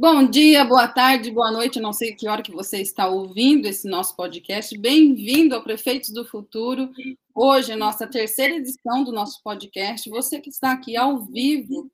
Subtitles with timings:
[0.00, 1.80] Bom dia, boa tarde, boa noite.
[1.80, 4.78] Não sei que hora que você está ouvindo esse nosso podcast.
[4.78, 6.88] Bem-vindo ao Prefeitos do Futuro.
[7.34, 10.08] Hoje é nossa terceira edição do nosso podcast.
[10.08, 11.90] Você que está aqui ao vivo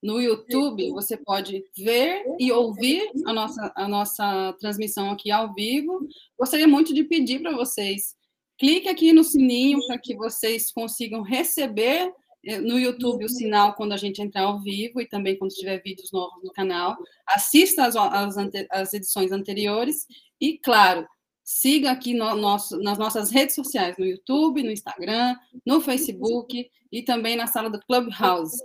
[0.00, 6.06] no YouTube, você pode ver e ouvir a nossa, a nossa transmissão aqui ao vivo.
[6.38, 8.14] Gostaria muito de pedir para vocês,
[8.56, 12.14] clique aqui no sininho para que vocês consigam receber
[12.62, 16.12] no YouTube o sinal quando a gente entrar ao vivo e também quando tiver vídeos
[16.12, 16.96] novos no canal.
[17.26, 18.36] Assista as, as,
[18.70, 20.06] as edições anteriores
[20.40, 21.06] e, claro,
[21.44, 25.34] siga aqui no nosso, nas nossas redes sociais, no YouTube, no Instagram,
[25.64, 28.62] no Facebook e também na sala do Clubhouse.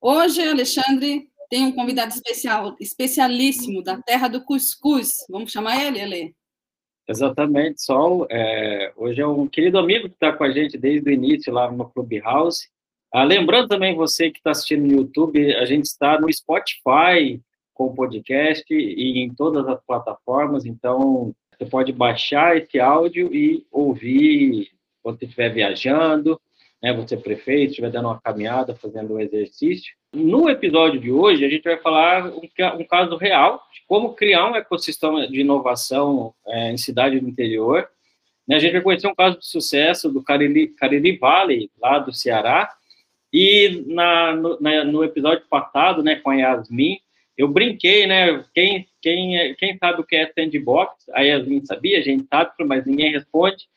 [0.00, 5.18] Hoje, Alexandre, tem um convidado especial, especialíssimo da terra do cuscuz.
[5.30, 6.36] Vamos chamar ele, Ele?
[7.08, 8.26] Exatamente, Sol.
[8.28, 11.70] É, hoje é um querido amigo que está com a gente desde o início lá
[11.70, 12.68] no Clubhouse.
[13.18, 17.40] Ah, lembrando também você que está assistindo no YouTube, a gente está no Spotify
[17.72, 23.64] com o podcast e em todas as plataformas, então você pode baixar esse áudio e
[23.72, 24.68] ouvir
[25.02, 26.38] quando você estiver viajando,
[26.82, 29.94] né, você é prefeito, estiver dando uma caminhada, fazendo um exercício.
[30.12, 32.42] No episódio de hoje, a gente vai falar um,
[32.78, 37.88] um caso real de como criar um ecossistema de inovação é, em cidade do interior.
[38.46, 42.12] Né, a gente vai conhecer um caso de sucesso do Cariri, Cariri Valley, lá do
[42.12, 42.75] Ceará,
[43.38, 46.98] e na, no, na, no, episódio passado, né, com a Yasmin,
[47.36, 48.42] eu brinquei, né?
[48.54, 51.04] Quem, quem, quem sabe o que é sandbox?
[51.12, 53.68] A Yasmin sabia, a gente sabe, mas ninguém responde.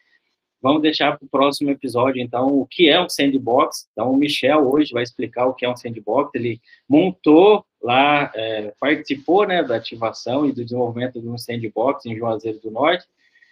[0.62, 3.90] Vamos deixar para o próximo episódio, então, o que é um sandbox.
[3.92, 6.32] Então, o Michel hoje vai explicar o que é um sandbox.
[6.36, 12.16] Ele montou lá, é, participou né, da ativação e do desenvolvimento de um sandbox em
[12.16, 13.06] Juazeiro do Norte.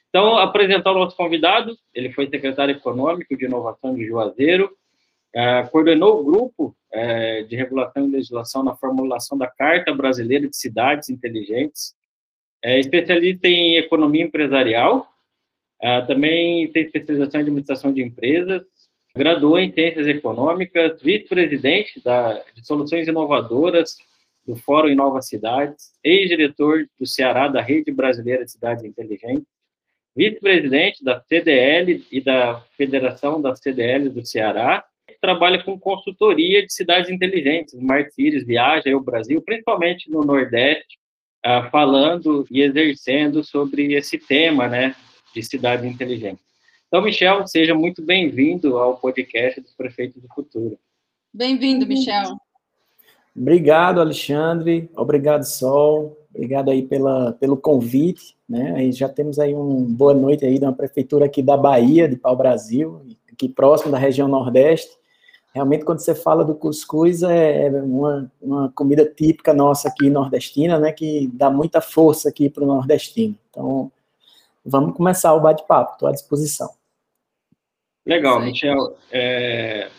[0.08, 4.72] Então, apresentar o nosso convidado, ele foi secretário econômico de inovação de Juazeiro,
[5.34, 10.56] é, coordenou o grupo é, de regulação e legislação na formulação da Carta Brasileira de
[10.56, 11.96] Cidades Inteligentes,
[12.64, 15.08] é especialista em economia empresarial,
[15.82, 18.64] é, também tem especialização em administração de empresas,
[19.16, 22.02] graduou em ciências econômicas, vice-presidente
[22.56, 23.98] de soluções inovadoras
[24.46, 29.46] do Fórum Inova Cidades, ex-diretor do Ceará da Rede Brasileira de Cidades Inteligentes,
[30.16, 34.86] vice-presidente da CDL e da Federação das CDLs do Ceará,
[35.22, 40.98] trabalha com consultoria de cidades inteligentes, Smart Cities, viaja ao Brasil, principalmente no Nordeste,
[41.46, 44.96] uh, falando e exercendo sobre esse tema, né,
[45.34, 46.44] de cidades inteligentes.
[46.88, 50.78] Então, Michel, seja muito bem-vindo ao podcast dos Prefeitos do Futuro.
[51.34, 52.38] Bem-vindo, Michel.
[53.36, 54.90] Obrigado, Alexandre.
[54.96, 56.18] Obrigado, Sol.
[56.34, 58.74] Obrigado aí pela, pelo convite, né?
[58.78, 62.36] Aí já temos aí uma boa noite aí da prefeitura aqui da Bahia, de Pau
[62.36, 63.02] Brasil,
[63.32, 64.98] aqui próximo da região Nordeste
[65.58, 70.80] realmente quando você fala do cuscuz é, é uma, uma comida típica nossa aqui nordestina,
[70.80, 73.36] né, que dá muita força aqui para o nordestino.
[73.50, 73.92] Então,
[74.64, 76.70] vamos começar o bate-papo, estou à disposição.
[78.06, 78.96] Legal, Michel.
[79.12, 79.90] É...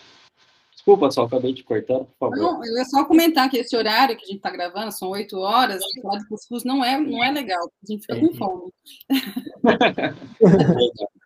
[0.73, 2.39] Desculpa só, acabei te cortando, por favor.
[2.39, 5.39] Não, eu ia só comentar que esse horário que a gente está gravando, são oito
[5.39, 8.73] horas, falar de cuscuz não é, não é legal, a gente fica com fome.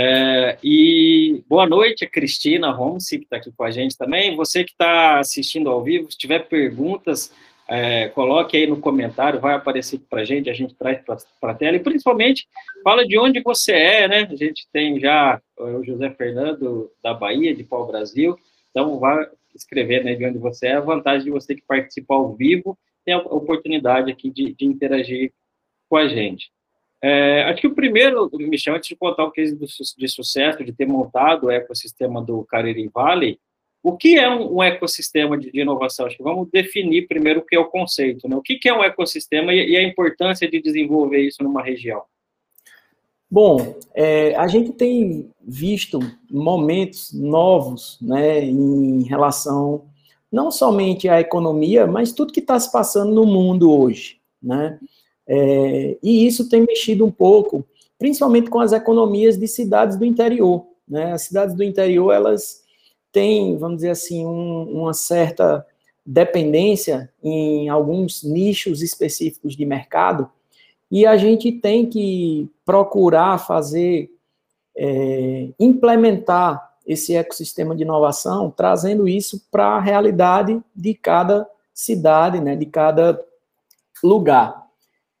[0.00, 4.36] É, e boa noite, Cristina Holmes, que está aqui com a gente também.
[4.36, 7.34] Você que está assistindo ao vivo, se tiver perguntas,
[7.66, 11.02] é, coloque aí no comentário, vai aparecer para a gente, a gente traz
[11.40, 11.76] para a tela.
[11.76, 12.46] E principalmente,
[12.84, 14.28] fala de onde você é, né?
[14.30, 18.38] A gente tem já o José Fernando, da Bahia, de Pau Brasil.
[18.70, 20.74] Então, vai escrever né, de onde você é.
[20.74, 25.32] A vantagem de você que participa ao vivo tem a oportunidade aqui de, de interagir
[25.88, 26.52] com a gente.
[27.02, 30.86] É, acho que o primeiro, Michel, antes de contar o case de sucesso, de ter
[30.86, 33.38] montado o ecossistema do Cariri Valley,
[33.82, 36.06] o que é um, um ecossistema de, de, inovação?
[36.06, 38.36] Acho que vamos definir primeiro o que é o conceito, né?
[38.36, 42.02] O que, que é um ecossistema e, e, a importância de desenvolver isso numa região?
[43.30, 49.84] Bom, é, a gente tem visto momentos novos, né, em relação
[50.32, 54.78] não somente à economia, mas tudo que está se passando no mundo hoje, né?
[55.28, 57.64] É, e isso tem mexido um pouco,
[57.98, 60.64] principalmente com as economias de cidades do interior.
[60.88, 61.12] Né?
[61.12, 62.62] As cidades do interior, elas
[63.12, 65.66] têm, vamos dizer assim, um, uma certa
[66.04, 70.30] dependência em alguns nichos específicos de mercado,
[70.90, 74.10] e a gente tem que procurar fazer,
[74.74, 82.56] é, implementar esse ecossistema de inovação, trazendo isso para a realidade de cada cidade, né,
[82.56, 83.22] de cada
[84.02, 84.67] lugar.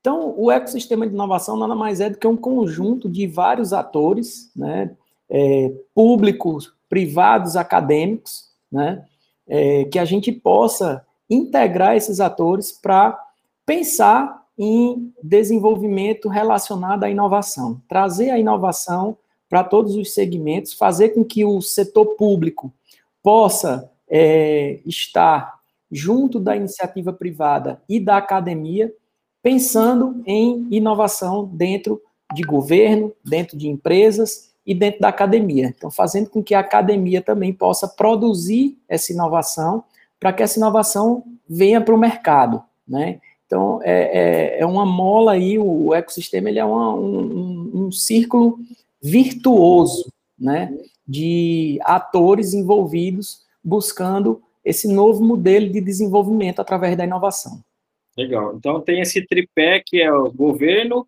[0.00, 4.50] Então, o ecossistema de inovação nada mais é do que um conjunto de vários atores,
[4.54, 4.94] né,
[5.28, 9.04] é, públicos, privados, acadêmicos, né,
[9.46, 13.18] é, que a gente possa integrar esses atores para
[13.66, 19.16] pensar em desenvolvimento relacionado à inovação, trazer a inovação
[19.48, 22.72] para todos os segmentos, fazer com que o setor público
[23.22, 25.58] possa é, estar
[25.90, 28.92] junto da iniciativa privada e da academia,
[29.42, 32.00] pensando em inovação dentro
[32.34, 35.72] de governo, dentro de empresas e dentro da academia.
[35.76, 39.82] Então, fazendo com que a academia também possa produzir essa inovação,
[40.20, 43.20] para que essa inovação venha para o mercado, né?
[43.46, 48.58] Então, é, é, é, uma mola aí, o, ecossistema ele é uma, um, um, círculo
[49.02, 50.70] virtuoso, né,
[51.06, 57.62] de atores envolvidos buscando esse novo modelo de desenvolvimento através da inovação.
[58.18, 58.56] Legal.
[58.56, 61.06] Então, tem esse tripé que é o governo,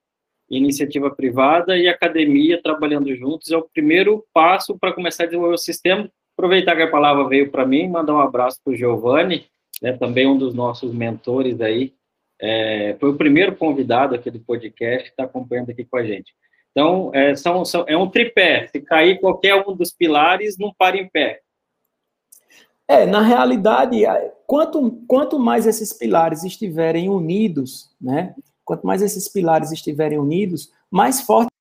[0.48, 3.50] iniciativa privada e academia trabalhando juntos.
[3.50, 6.08] É o primeiro passo para começar a desenvolver o sistema.
[6.38, 9.44] Aproveitar que a palavra veio para mim, mandar um abraço para o Giovanni,
[9.82, 11.92] né, também um dos nossos mentores aí,
[12.40, 16.32] é, foi o primeiro convidado aqui do podcast que está acompanhando aqui com a gente.
[16.70, 18.68] Então, é, são, são, é um tripé.
[18.68, 21.40] Se cair qualquer um dos pilares, não para em pé.
[22.90, 24.02] É, na realidade,
[24.48, 28.34] quanto, quanto mais esses pilares estiverem unidos, né?
[28.64, 31.52] Quanto mais esses pilares estiverem unidos, mais forte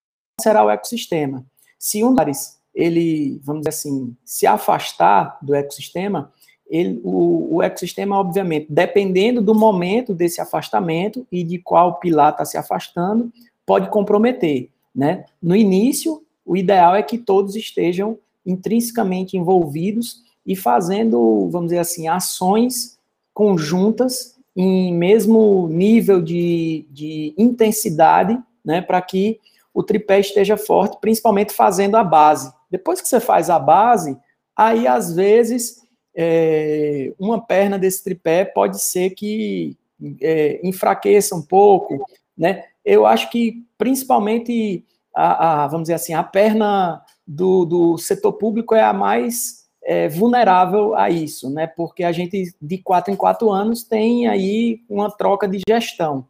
[0.41, 1.45] será o ecossistema.
[1.77, 6.33] Se um deles, ele, vamos dizer assim, se afastar do ecossistema,
[6.67, 12.43] ele, o, o, ecossistema, obviamente, dependendo do momento desse afastamento e de qual pilar está
[12.43, 13.31] se afastando,
[13.67, 14.71] pode comprometer.
[14.95, 15.25] Né?
[15.39, 22.07] No início, o ideal é que todos estejam intrinsecamente envolvidos e fazendo, vamos dizer assim,
[22.07, 22.97] ações
[23.31, 28.35] conjuntas em mesmo nível de, de intensidade,
[28.65, 29.39] né, para que
[29.71, 32.51] o tripé esteja forte, principalmente fazendo a base.
[32.67, 34.17] Depois que você faz a base,
[34.55, 35.83] aí às vezes
[36.15, 39.77] é, uma perna desse tripé pode ser que
[40.19, 42.03] é, enfraqueça um pouco,
[42.35, 42.63] né?
[42.83, 44.83] Eu acho que principalmente
[45.15, 49.58] a, a vamos dizer assim, a perna do, do setor público é a mais
[49.89, 51.65] é, vulnerável a isso, né?
[51.65, 56.25] Porque a gente de quatro em quatro anos tem aí uma troca de gestão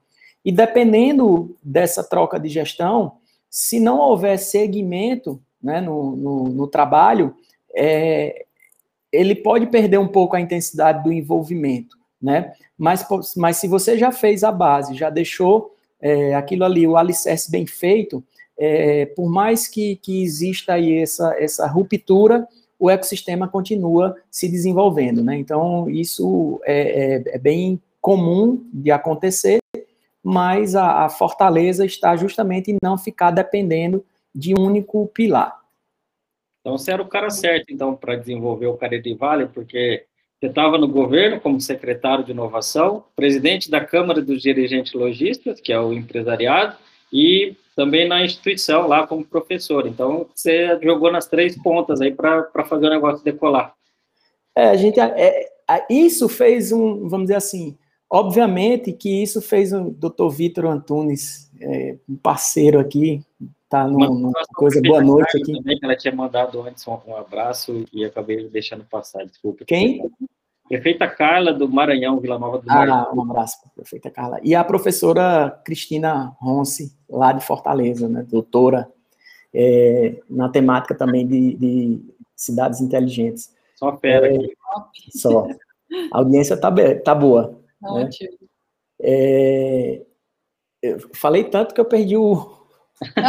[0.45, 3.17] e dependendo dessa troca de gestão,
[3.49, 7.35] se não houver segmento, né, no, no, no trabalho,
[7.75, 8.45] é,
[9.11, 12.53] ele pode perder um pouco a intensidade do envolvimento, né?
[12.77, 17.51] Mas, mas se você já fez a base, já deixou é, aquilo ali, o alicerce
[17.51, 18.23] bem feito,
[18.57, 22.47] é, por mais que, que exista aí essa, essa ruptura,
[22.79, 25.37] o ecossistema continua se desenvolvendo, né?
[25.37, 29.59] Então, isso é, é, é bem comum de acontecer,
[30.23, 34.03] mas a, a fortaleza está justamente em não ficar dependendo
[34.33, 35.59] de um único pilar.
[36.61, 40.05] Então, você era o cara certo, então, para desenvolver o Cariri Vale, porque
[40.39, 45.73] você estava no governo como secretário de inovação, presidente da Câmara dos Dirigentes Logistas, que
[45.73, 46.77] é o empresariado,
[47.11, 49.87] e também na instituição lá como professor.
[49.87, 53.73] Então, você jogou nas três pontas aí para fazer o negócio decolar.
[54.55, 57.77] É, a gente, é, é, isso fez um, vamos dizer assim,
[58.09, 60.27] obviamente que isso fez o Dr.
[60.29, 63.23] Vitor Antunes, é, um parceiro aqui,
[63.69, 65.53] tá numa coisa boa noite aqui.
[65.53, 69.63] Também que ela tinha mandado antes um, um, abraço e acabei deixando passar, desculpa.
[69.63, 70.01] Quem?
[70.69, 73.07] Prefeita Carla do Maranhão, Vila Nova do Maranhão.
[73.09, 74.39] Ah, um abraço para a prefeita Carla.
[74.43, 78.87] E a professora Cristina Ronce, lá de Fortaleza, né, doutora,
[79.51, 82.01] é, na temática também de, de,
[82.35, 83.51] cidades inteligentes.
[83.75, 84.53] Só fera é, aqui.
[85.09, 85.47] Só.
[86.13, 86.71] A audiência tá,
[87.03, 87.59] tá boa.
[87.81, 87.89] Né?
[87.89, 88.29] Ótimo.
[88.29, 88.37] Né?
[89.01, 90.01] É,
[90.83, 92.59] eu falei tanto que eu perdi o,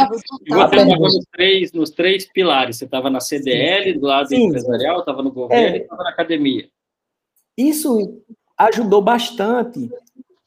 [0.09, 2.77] você estava nos três, nos três pilares.
[2.77, 4.47] Você estava na CDL, do lado Sim.
[4.47, 6.69] empresarial, estava no governo é, e estava na academia.
[7.57, 8.21] Isso
[8.57, 9.89] ajudou bastante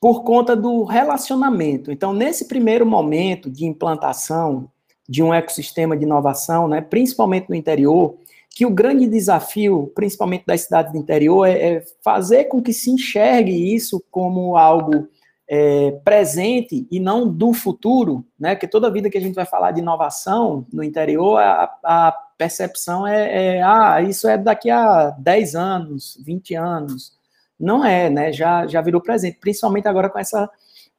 [0.01, 1.91] por conta do relacionamento.
[1.91, 4.71] Então, nesse primeiro momento de implantação
[5.09, 8.17] de um ecossistema de inovação, né, principalmente no interior,
[8.51, 12.91] que o grande desafio, principalmente das cidades do interior, é, é fazer com que se
[12.91, 15.09] enxergue isso como algo
[15.49, 18.55] é, presente e não do futuro, né?
[18.55, 23.07] Que toda vida que a gente vai falar de inovação no interior, a, a percepção
[23.07, 27.13] é, é, ah, isso é daqui a 10 anos, 20 anos.
[27.59, 28.33] Não é, né?
[28.33, 30.51] Já, já virou presente, principalmente agora com essa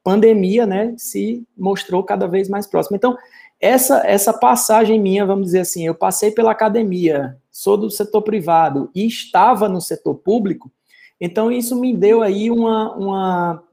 [0.03, 0.93] pandemia, né?
[0.97, 2.95] Se mostrou cada vez mais próximo.
[2.95, 3.17] Então,
[3.59, 8.89] essa, essa passagem minha, vamos dizer assim, eu passei pela academia, sou do setor privado
[8.93, 10.71] e estava no setor público,
[11.19, 13.63] então isso me deu aí uma, uma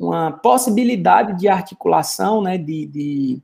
[0.00, 3.42] uma possibilidade de articulação, né, de, de,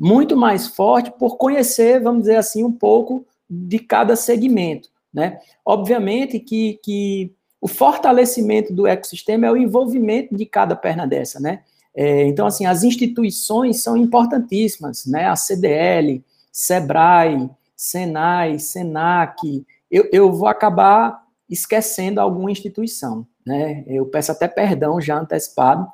[0.00, 5.38] muito mais forte por conhecer, vamos dizer assim, um pouco de cada segmento, né?
[5.62, 11.60] Obviamente que, que o fortalecimento do ecossistema é o envolvimento de cada perna dessa, né?
[11.94, 15.26] É, então, assim, as instituições são importantíssimas, né?
[15.26, 23.84] A CDL, SEBRAE, SENAI, SENAC, eu, eu vou acabar esquecendo alguma instituição, né?
[23.86, 25.86] Eu peço até perdão já antecipado,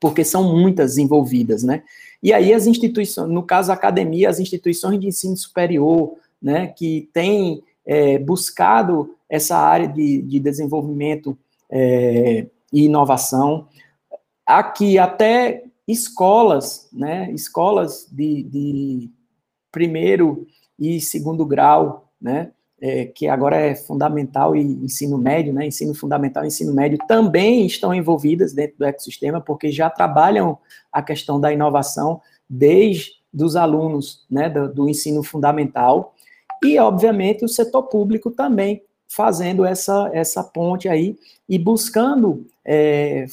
[0.00, 1.84] porque são muitas envolvidas, né?
[2.22, 7.08] E aí as instituições, no caso a academia, as instituições de ensino superior, né, que
[7.12, 11.38] têm é, buscado essa área de, de desenvolvimento
[11.70, 13.68] é, e inovação,
[14.46, 19.10] aqui até escolas, né, escolas de, de
[19.70, 20.46] primeiro
[20.78, 26.44] e segundo grau, né, é, que agora é fundamental e ensino médio, né, ensino fundamental
[26.44, 30.58] e ensino médio, também estão envolvidas dentro do ecossistema, porque já trabalham
[30.92, 36.14] a questão da inovação desde os alunos né, do, do ensino fundamental,
[36.62, 41.16] e, obviamente, o setor público também fazendo essa, essa ponte aí
[41.48, 43.26] e buscando é,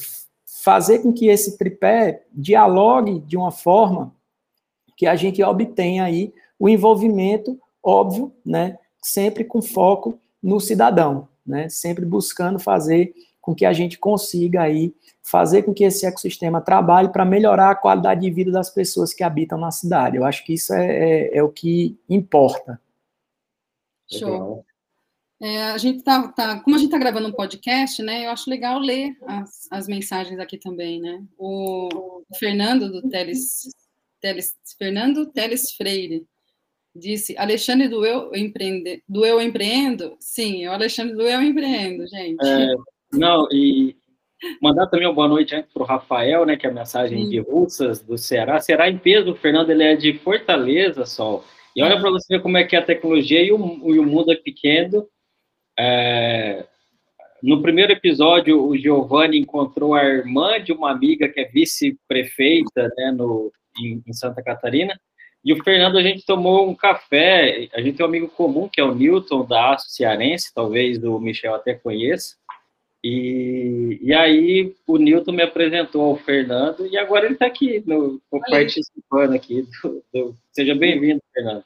[0.64, 4.14] fazer com que esse tripé dialogue de uma forma
[4.96, 11.70] que a gente obtenha aí o envolvimento, óbvio, né, sempre com foco no cidadão, né?
[11.70, 17.10] Sempre buscando fazer com que a gente consiga aí fazer com que esse ecossistema trabalhe
[17.10, 20.18] para melhorar a qualidade de vida das pessoas que habitam na cidade.
[20.18, 22.82] Eu acho que isso é, é, é o que importa.
[24.12, 24.66] Show.
[25.40, 28.26] É, a gente tá, tá, como a gente está gravando um podcast, né?
[28.26, 31.24] Eu acho legal ler as, as mensagens aqui também, né?
[31.38, 33.70] O, Fernando do Teles,
[34.20, 36.26] Teles, Fernando Teles Freire
[36.96, 40.16] disse Alexandre do Eu, Empreende, do Eu Empreendo?
[40.20, 42.46] Sim, é o Alexandre do Eu Empreendo, gente.
[42.46, 42.74] É,
[43.12, 43.96] não, e
[44.62, 47.30] mandar também uma boa noite para o Rafael, né, que é a mensagem Sim.
[47.30, 48.60] de Russas, do Ceará.
[48.60, 51.44] Ceará em peso, o Fernando ele é de Fortaleza, Sol.
[51.76, 54.04] E olha para você ver como é que é a tecnologia e o, e o
[54.04, 55.06] mundo é pequeno.
[55.78, 56.66] É,
[57.44, 63.12] no primeiro episódio, o Giovanni encontrou a irmã de uma amiga que é vice-prefeita né,
[63.12, 64.98] no, em, em Santa Catarina.
[65.46, 68.82] E o Fernando, a gente tomou um café, a gente tem um amigo comum, que
[68.82, 72.36] é o Newton, da Aço Cearense, talvez o Michel até conheça.
[73.04, 78.20] E, e aí o Newton me apresentou ao Fernando, e agora ele está aqui, no,
[78.50, 79.68] participando aqui.
[79.84, 81.64] Do, do, seja bem-vindo, Fernando.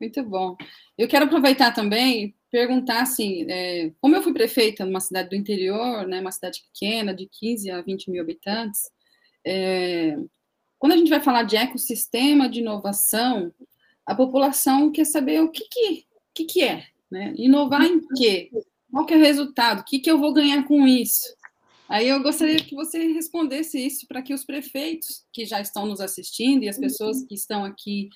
[0.00, 0.56] Muito bom.
[0.98, 6.04] Eu quero aproveitar também perguntar assim, é, como eu fui prefeita numa cidade do interior,
[6.06, 8.90] né, uma cidade pequena, de 15 a 20 mil habitantes,
[9.46, 10.16] é,
[10.84, 13.50] quando a gente vai falar de ecossistema de inovação,
[14.04, 17.32] a população quer saber o que, que, que, que é, né?
[17.38, 18.50] Inovar em quê?
[18.90, 19.80] Qual que é o resultado?
[19.80, 21.24] O que, que eu vou ganhar com isso?
[21.88, 26.02] Aí eu gostaria que você respondesse isso para que os prefeitos que já estão nos
[26.02, 28.10] assistindo e as pessoas que estão aqui,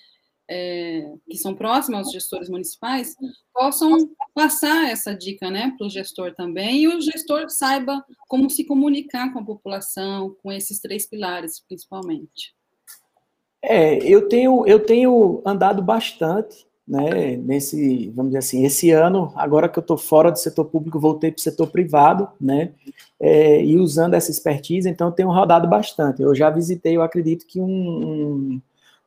[0.46, 3.16] é, que são próximas aos gestores municipais,
[3.54, 3.96] possam
[4.34, 9.32] passar essa dica né, para o gestor também, e o gestor saiba como se comunicar
[9.32, 12.57] com a população, com esses três pilares, principalmente.
[13.62, 19.68] É, eu tenho, eu tenho andado bastante, né, nesse, vamos dizer assim, esse ano, agora
[19.68, 22.70] que eu estou fora do setor público, voltei para o setor privado, né,
[23.20, 26.22] é, e usando essa expertise, então eu tenho rodado bastante.
[26.22, 28.60] Eu já visitei, eu acredito que um, um,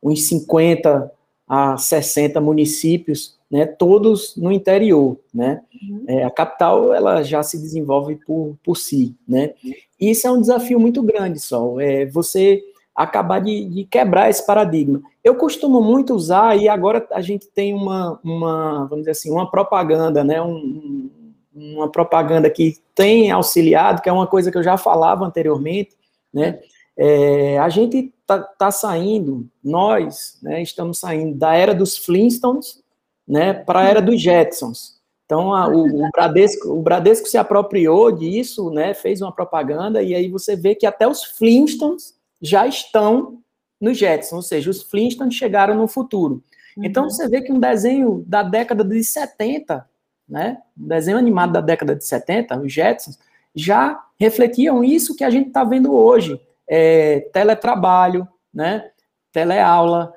[0.03, 1.12] uns 50
[1.48, 6.03] a 60 municípios, né, todos no interior, né, uhum.
[6.08, 9.53] é, a capital, ela já se desenvolve por, por si, né,
[10.00, 12.62] e isso é um desafio muito grande, Sol, é você
[12.95, 15.01] acabar de, de, quebrar esse paradigma.
[15.24, 19.50] Eu costumo muito usar, e agora a gente tem uma, uma vamos dizer assim, uma
[19.50, 21.10] propaganda, né, um,
[21.53, 25.95] uma propaganda que tem auxiliado, que é uma coisa que eu já falava anteriormente,
[26.33, 26.60] né,
[26.98, 32.83] é, a gente está tá saindo, nós, né, estamos saindo da era dos Flintstones,
[33.27, 35.00] né, para a era dos Jetsons.
[35.25, 40.13] Então, a, o, o, Bradesco, o Bradesco se apropriou disso, né, fez uma propaganda, e
[40.13, 43.41] aí você vê que até os Flintstones já estão
[43.79, 46.43] no Jetson, ou seja, os Flintstones chegaram no futuro.
[46.77, 46.86] Uhum.
[46.86, 49.88] Então você vê que um desenho da década de 70,
[50.27, 53.19] né, um desenho animado da década de 70, os Jetsons,
[53.53, 58.91] já refletiam isso que a gente está vendo hoje, é, teletrabalho, né,
[59.31, 60.13] teleaula,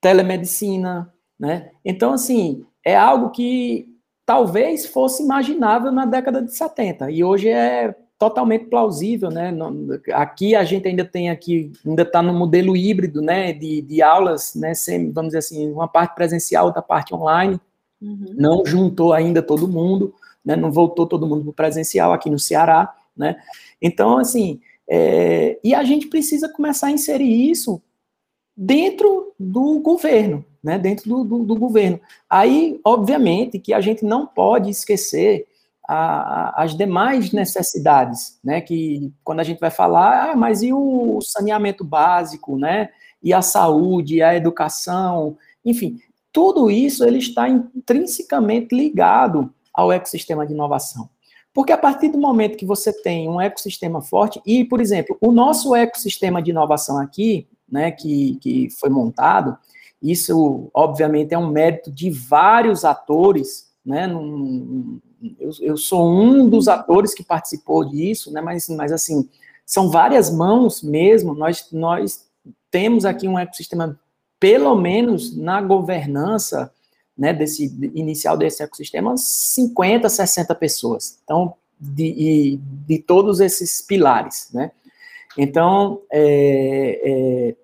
[0.00, 1.70] telemedicina, né?
[1.84, 3.88] Então assim, é algo que
[4.24, 9.54] talvez fosse imaginável na década de 70 e hoje é totalmente plausível, né?
[10.12, 13.52] Aqui a gente ainda tem aqui, ainda está no modelo híbrido, né?
[13.52, 14.74] De, de aulas, né?
[14.74, 17.60] Sem, vamos dizer assim, uma parte presencial, outra parte online.
[18.02, 18.34] Uhum.
[18.34, 20.12] Não juntou ainda todo mundo,
[20.44, 20.56] né?
[20.56, 23.36] Não voltou todo mundo para o presencial aqui no Ceará, né?
[23.80, 27.80] Então, assim, é, e a gente precisa começar a inserir isso
[28.56, 30.76] dentro do governo, né?
[30.76, 32.00] Dentro do, do, do governo.
[32.28, 35.46] Aí, obviamente, que a gente não pode esquecer
[35.88, 38.60] a, as demais necessidades, né?
[38.60, 42.90] Que quando a gente vai falar, ah, mas e o saneamento básico, né?
[43.22, 45.98] E a saúde, a educação, enfim,
[46.30, 51.08] tudo isso ele está intrinsecamente ligado ao ecossistema de inovação.
[51.54, 55.32] Porque a partir do momento que você tem um ecossistema forte, e, por exemplo, o
[55.32, 59.56] nosso ecossistema de inovação aqui, né, que, que foi montado,
[60.00, 64.06] isso, obviamente, é um mérito de vários atores, né,
[65.38, 69.28] eu, eu, sou um dos atores que participou disso, né, mas, mas, assim,
[69.66, 72.26] são várias mãos mesmo, nós, nós
[72.70, 73.98] temos aqui um ecossistema,
[74.38, 76.72] pelo menos na governança,
[77.16, 81.18] né, desse inicial desse ecossistema, 50, 60 pessoas.
[81.24, 84.70] Então, de, de todos esses pilares, né?
[85.36, 87.56] Então, é, é,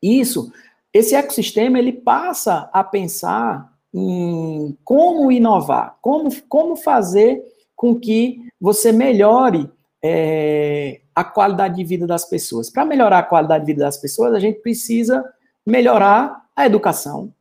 [0.00, 0.52] isso,
[0.92, 7.42] esse ecossistema, ele passa a pensar em como inovar, como, como fazer
[7.74, 9.70] com que você melhore
[10.02, 12.70] é, a qualidade de vida das pessoas.
[12.70, 15.24] Para melhorar a qualidade de vida das pessoas, a gente precisa
[15.66, 17.32] melhorar a educação,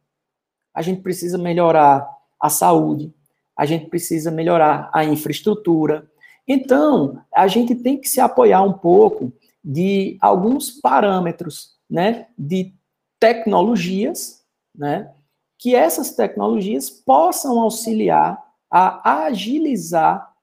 [0.74, 2.08] a gente precisa melhorar
[2.40, 3.14] a saúde,
[3.56, 6.10] a gente precisa melhorar a infraestrutura.
[6.48, 9.32] Então, a gente tem que se apoiar um pouco
[9.64, 12.74] de alguns parâmetros, né, de
[13.20, 14.44] tecnologias,
[14.76, 15.12] né,
[15.58, 20.34] que essas tecnologias possam auxiliar a agilizar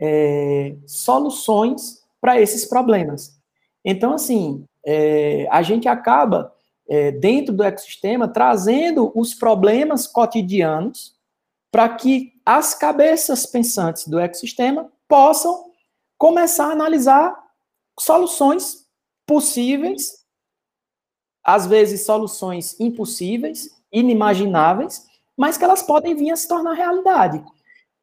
[0.00, 3.38] é, soluções para esses problemas.
[3.84, 6.52] Então, assim, é, a gente acaba
[6.88, 11.16] é, dentro do ecossistema, trazendo os problemas cotidianos
[11.70, 15.70] para que as cabeças pensantes do ecossistema possam
[16.16, 17.36] começar a analisar
[17.98, 18.86] soluções
[19.26, 20.24] possíveis,
[21.44, 27.42] às vezes soluções impossíveis, inimagináveis, mas que elas podem vir a se tornar realidade.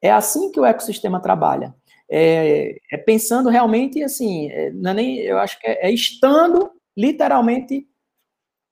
[0.02, 1.76] É assim que o ecossistema trabalha.
[2.10, 6.72] É, é pensando realmente assim, é, não é nem, eu acho que é, é estando
[6.96, 7.88] literalmente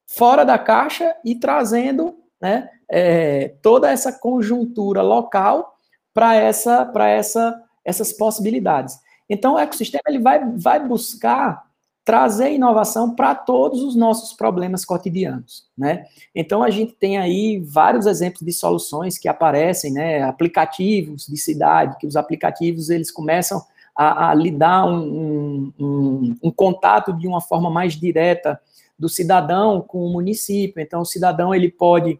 [0.07, 5.77] fora da caixa e trazendo né, é, toda essa conjuntura local
[6.13, 8.99] para essa, essa, essas possibilidades.
[9.27, 11.63] Então, o ecossistema ele vai, vai buscar
[12.05, 16.05] trazer inovação para todos os nossos problemas cotidianos, né?
[16.35, 20.21] Então a gente tem aí vários exemplos de soluções que aparecem, né?
[20.23, 23.61] Aplicativos de cidade, que os aplicativos eles começam
[23.95, 28.59] a, a lidar um, um, um, um contato de uma forma mais direta
[28.99, 30.81] do cidadão com o município.
[30.81, 32.19] Então, o cidadão ele pode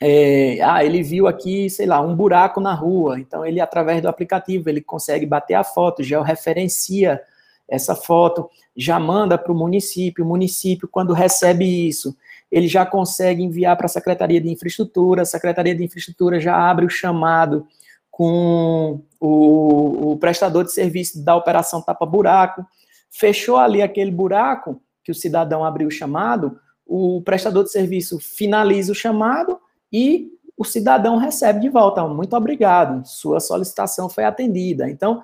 [0.00, 3.18] é, ah, ele viu aqui, sei lá, um buraco na rua.
[3.18, 7.20] Então, ele, através do aplicativo, ele consegue bater a foto, já referencia
[7.68, 10.24] essa foto, já manda para o município.
[10.24, 12.16] O município, quando recebe isso,
[12.50, 15.22] ele já consegue enviar para a Secretaria de Infraestrutura.
[15.22, 17.66] A Secretaria de Infraestrutura já abre o chamado
[18.10, 22.64] com o, o prestador de serviço da operação tapa-buraco.
[23.10, 28.92] Fechou ali aquele buraco, que o cidadão abriu o chamado, o prestador de serviço finaliza
[28.92, 29.58] o chamado
[29.92, 32.06] e o cidadão recebe de volta.
[32.08, 34.90] Muito obrigado, sua solicitação foi atendida.
[34.90, 35.22] Então,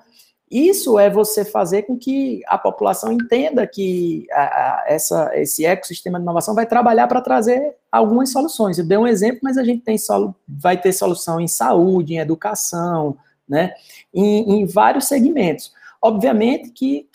[0.49, 6.19] isso é você fazer com que a população entenda que a, a, essa, esse ecossistema
[6.19, 8.77] de inovação vai trabalhar para trazer algumas soluções.
[8.77, 12.19] Eu dei um exemplo, mas a gente tem solu, vai ter solução em saúde, em
[12.19, 13.17] educação,
[13.49, 13.73] né,
[14.13, 15.73] em, em vários segmentos.
[16.01, 17.07] Obviamente que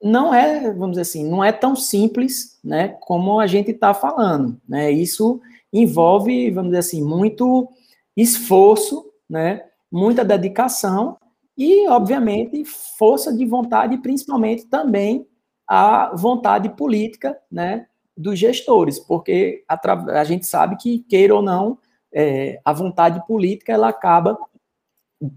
[0.00, 4.60] não é, vamos dizer assim, não é tão simples, né, como a gente está falando,
[4.68, 5.40] né, isso
[5.72, 7.68] envolve, vamos dizer assim, muito
[8.16, 11.16] esforço, né, muita dedicação
[11.58, 15.26] e, obviamente, força de vontade principalmente, também
[15.66, 19.78] a vontade política, né, dos gestores, porque a,
[20.20, 21.76] a gente sabe que, queira ou não,
[22.12, 24.38] é, a vontade política, ela acaba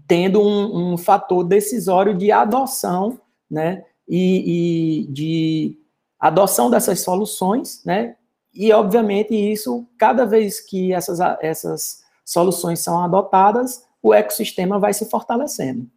[0.06, 5.78] tendo um, um fator decisório de adoção, né, e, e de
[6.18, 8.16] adoção dessas soluções, né?
[8.54, 15.08] E, obviamente, isso, cada vez que essas, essas soluções são adotadas, o ecossistema vai se
[15.08, 15.90] fortalecendo.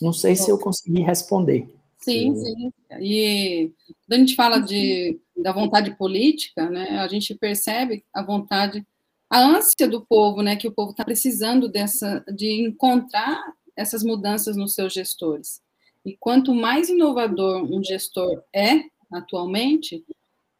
[0.00, 1.68] Não sei se eu consegui responder.
[1.98, 2.72] Sim, sim.
[3.00, 3.72] E
[4.06, 8.86] quando a gente fala de, da vontade política, né, a gente percebe a vontade,
[9.28, 13.42] a ânsia do povo, né, que o povo está precisando dessa, de encontrar
[13.76, 15.60] essas mudanças nos seus gestores.
[16.04, 20.04] E quanto mais inovador um gestor é atualmente,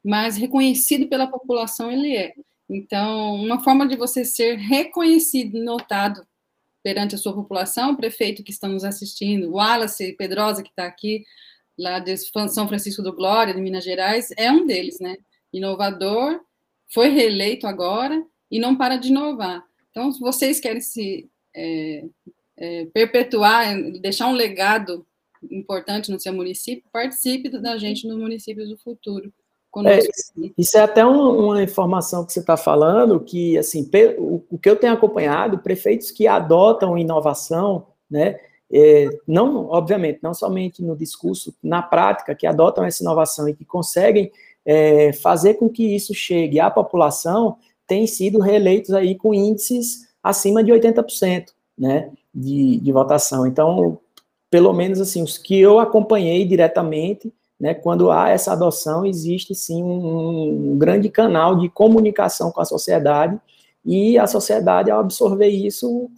[0.05, 2.35] mais reconhecido pela população ele é.
[2.69, 6.27] Então, uma forma de você ser reconhecido e notado
[6.83, 11.25] perante a sua população, o prefeito que está nos assistindo, Wallace Pedrosa, que está aqui,
[11.79, 15.17] lá de São Francisco do Glória, de Minas Gerais, é um deles, né?
[15.53, 16.41] Inovador,
[16.93, 19.63] foi reeleito agora e não para de inovar.
[19.91, 22.05] Então, se vocês querem se é,
[22.57, 25.07] é, perpetuar, deixar um legado
[25.51, 29.33] importante no seu município, participe da gente nos municípios do futuro.
[29.87, 30.01] É,
[30.57, 33.89] isso é até um, uma informação que você está falando, que, assim,
[34.19, 38.39] o, o, que eu tenho acompanhado, prefeitos que adotam inovação, né,
[38.71, 43.65] é, não, obviamente, não somente no discurso, na prática, que adotam essa inovação e que
[43.65, 44.31] conseguem
[44.65, 50.63] é, fazer com que isso chegue à população, têm sido reeleitos aí com índices acima
[50.63, 53.47] de 80%, né, de, de votação.
[53.47, 53.99] Então,
[54.51, 59.83] pelo menos, assim, os que eu acompanhei diretamente, né, quando há essa adoção, existe, sim,
[59.83, 63.39] um, um grande canal de comunicação com a sociedade,
[63.85, 66.11] e a sociedade, ao absorver isso,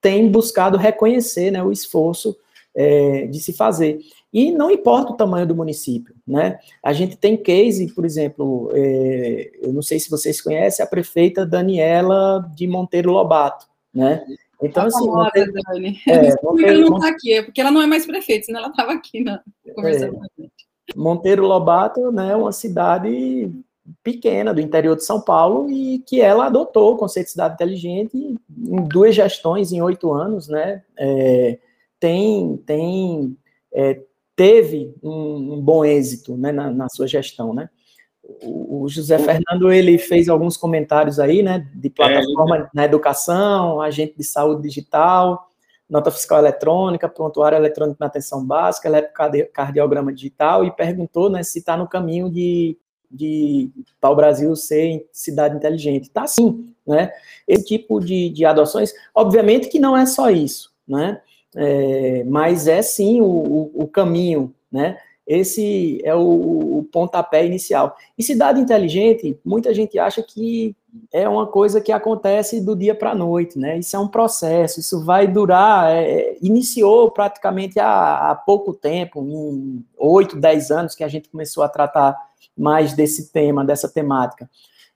[0.00, 2.36] tem buscado reconhecer né, o esforço
[2.74, 4.00] é, de se fazer.
[4.32, 6.58] E não importa o tamanho do município, né?
[6.82, 11.46] A gente tem case, por exemplo, é, eu não sei se vocês conhecem a prefeita
[11.46, 14.24] Daniela de Monteiro Lobato, né?
[14.62, 15.06] Então, tá assim.
[15.06, 16.00] Monteiro, Dani.
[16.06, 18.68] É, Monteiro, ela não está aqui, é porque ela não é mais prefeita, senão ela
[18.68, 19.42] estava aqui na,
[19.74, 20.45] conversando é, a.
[20.94, 23.50] Monteiro Lobato, né, é uma cidade
[24.02, 28.16] pequena do interior de São Paulo e que ela adotou o conceito de cidade inteligente
[28.16, 30.82] em duas gestões em oito anos, né?
[30.96, 31.58] É,
[32.00, 33.36] tem tem
[33.72, 34.00] é,
[34.34, 37.70] teve um, um, bom êxito né, na, na, sua gestão, né?
[38.42, 41.68] O, o, José Fernando ele fez alguns comentários aí, né?
[41.74, 45.48] De plataforma é, na educação, agente de saúde digital,
[45.88, 51.76] nota fiscal eletrônica, prontuário eletrônico na atenção básica, eletrocardiograma digital e perguntou, né, se está
[51.76, 52.76] no caminho de
[53.10, 53.70] de
[54.00, 56.04] para o Brasil ser cidade inteligente.
[56.04, 57.10] Está sim, né?
[57.46, 61.20] Esse tipo de, de adoções, obviamente que não é só isso, né?
[61.54, 64.98] É, mas é sim o, o, o, caminho, né?
[65.26, 67.96] Esse é o, o pontapé inicial.
[68.16, 70.76] E cidade inteligente, muita gente acha que
[71.12, 73.78] é uma coisa que acontece do dia para a noite, né?
[73.78, 75.90] Isso é um processo, isso vai durar.
[75.90, 81.64] É, iniciou praticamente há, há pouco tempo, em oito, dez anos, que a gente começou
[81.64, 82.16] a tratar
[82.56, 84.48] mais desse tema, dessa temática.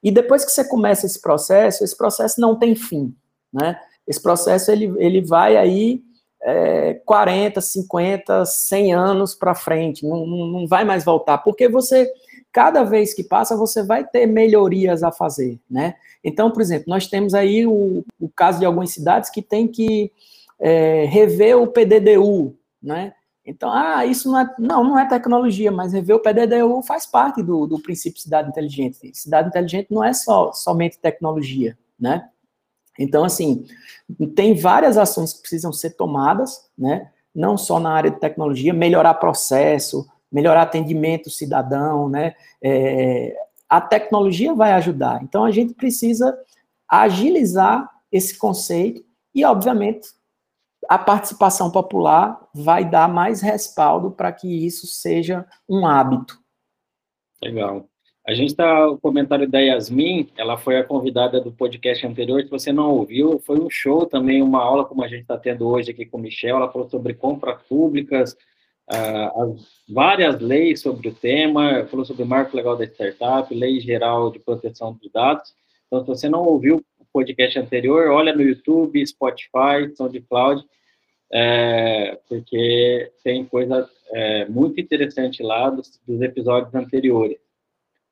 [0.02, 3.14] E depois que você começa esse processo, esse processo não tem fim,
[3.52, 3.78] né?
[4.06, 6.02] Esse processo ele, ele vai aí
[6.42, 12.11] é, 40, 50, 100 anos para frente, não, não vai mais voltar, porque você,
[12.53, 15.94] cada vez que passa, você vai ter melhorias a fazer, né?
[16.24, 20.12] Então, por exemplo, nós temos aí o, o caso de algumas cidades que tem que
[20.59, 23.14] é, rever o PDDU, né?
[23.44, 27.42] Então, ah, isso não é, não, não é tecnologia, mas rever o PDDU faz parte
[27.42, 29.11] do, do princípio cidade inteligente.
[29.14, 32.29] Cidade inteligente não é só somente tecnologia, né?
[33.00, 33.64] Então, assim,
[34.36, 37.10] tem várias ações que precisam ser tomadas, né?
[37.34, 42.34] Não só na área de tecnologia, melhorar processo, melhorar atendimento cidadão, né?
[42.62, 43.34] É,
[43.66, 45.22] a tecnologia vai ajudar.
[45.22, 46.36] Então, a gente precisa
[46.86, 49.02] agilizar esse conceito
[49.34, 50.08] e, obviamente,
[50.88, 56.38] a participação popular vai dar mais respaldo para que isso seja um hábito.
[57.42, 57.88] Legal.
[58.26, 62.50] A gente está, o comentário da Yasmin, ela foi a convidada do podcast anterior, se
[62.50, 65.90] você não ouviu, foi um show também, uma aula como a gente está tendo hoje
[65.90, 68.37] aqui com o Michel, ela falou sobre compras públicas,
[68.92, 69.56] uh,
[69.88, 74.38] várias leis sobre o tema, falou sobre o marco legal da startup, lei geral de
[74.38, 75.54] proteção dos dados,
[75.87, 80.62] então se você não ouviu o podcast anterior, olha no YouTube, Spotify, SoundCloud,
[81.33, 87.38] é, porque tem coisa é, muito interessante lá dos, dos episódios anteriores.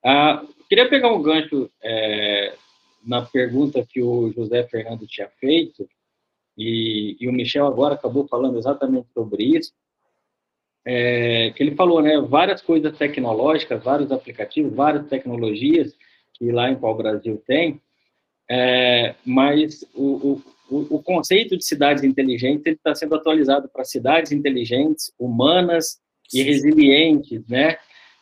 [0.04, 2.54] Ah, queria pegar um gancho é,
[3.04, 5.88] na pergunta que o José Fernando tinha feito,
[6.56, 9.72] e, e o Michel agora acabou falando exatamente sobre isso,
[10.84, 15.94] é, que ele falou, né, várias coisas tecnológicas, vários aplicativos, várias tecnologias
[16.34, 17.80] que lá em Pau Brasil tem,
[18.50, 25.12] é, mas o, o, o, conceito de cidades inteligentes está sendo atualizado para cidades inteligentes,
[25.18, 25.98] humanas
[26.32, 27.76] e resilientes, né?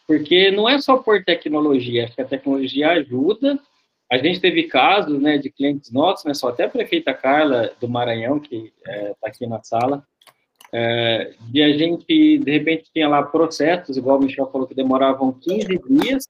[0.06, 3.58] Porque não é só por tecnologia, acho que a tecnologia ajuda.
[4.10, 7.88] A gente teve casos, né, de clientes nossos, né, só até a prefeita Carla do
[7.88, 10.04] Maranhão, que está é, tá aqui na sala,
[10.72, 15.32] é, de a gente, de repente, tinha lá processos, igual o Michel falou, que demoravam
[15.32, 16.24] 15 dias,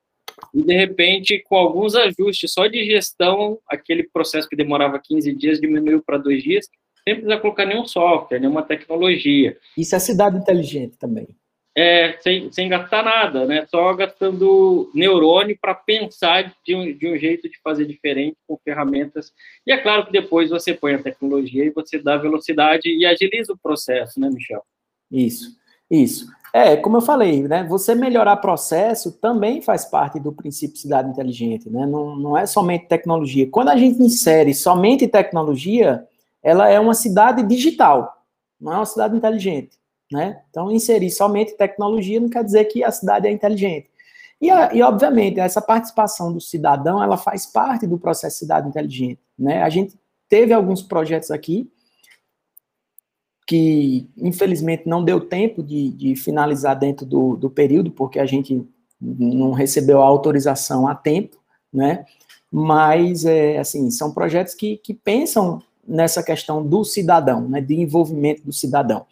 [0.54, 5.60] e de repente, com alguns ajustes só de gestão, aquele processo que demorava 15 dias
[5.60, 6.66] diminuiu para dois dias,
[7.04, 9.56] sem precisar colocar nenhum software, nenhuma tecnologia.
[9.76, 11.28] Isso é cidade inteligente também.
[11.78, 13.66] É, sem, sem gastar nada, né?
[13.70, 19.30] Só gastando neurônio para pensar de um, de um jeito de fazer diferente com ferramentas.
[19.66, 23.52] E é claro que depois você põe a tecnologia e você dá velocidade e agiliza
[23.52, 24.62] o processo, né, Michel?
[25.12, 25.54] Isso,
[25.90, 26.26] isso.
[26.50, 31.68] É, como eu falei, né, você melhorar processo também faz parte do princípio cidade inteligente,
[31.68, 33.46] né, não, não é somente tecnologia.
[33.50, 36.06] Quando a gente insere somente tecnologia,
[36.42, 38.24] ela é uma cidade digital,
[38.58, 39.76] não é uma cidade inteligente.
[40.10, 40.40] Né?
[40.50, 43.88] Então, inserir somente tecnologia não quer dizer que a cidade é inteligente.
[44.40, 49.20] E, e, obviamente, essa participação do cidadão, ela faz parte do processo Cidade Inteligente.
[49.38, 49.62] Né?
[49.62, 51.70] A gente teve alguns projetos aqui
[53.46, 58.66] que, infelizmente, não deu tempo de, de finalizar dentro do, do período, porque a gente
[59.00, 61.36] não recebeu a autorização a tempo,
[61.72, 62.04] né?
[62.50, 68.42] Mas, é, assim, são projetos que, que pensam nessa questão do cidadão, né, de envolvimento
[68.42, 69.06] do cidadão.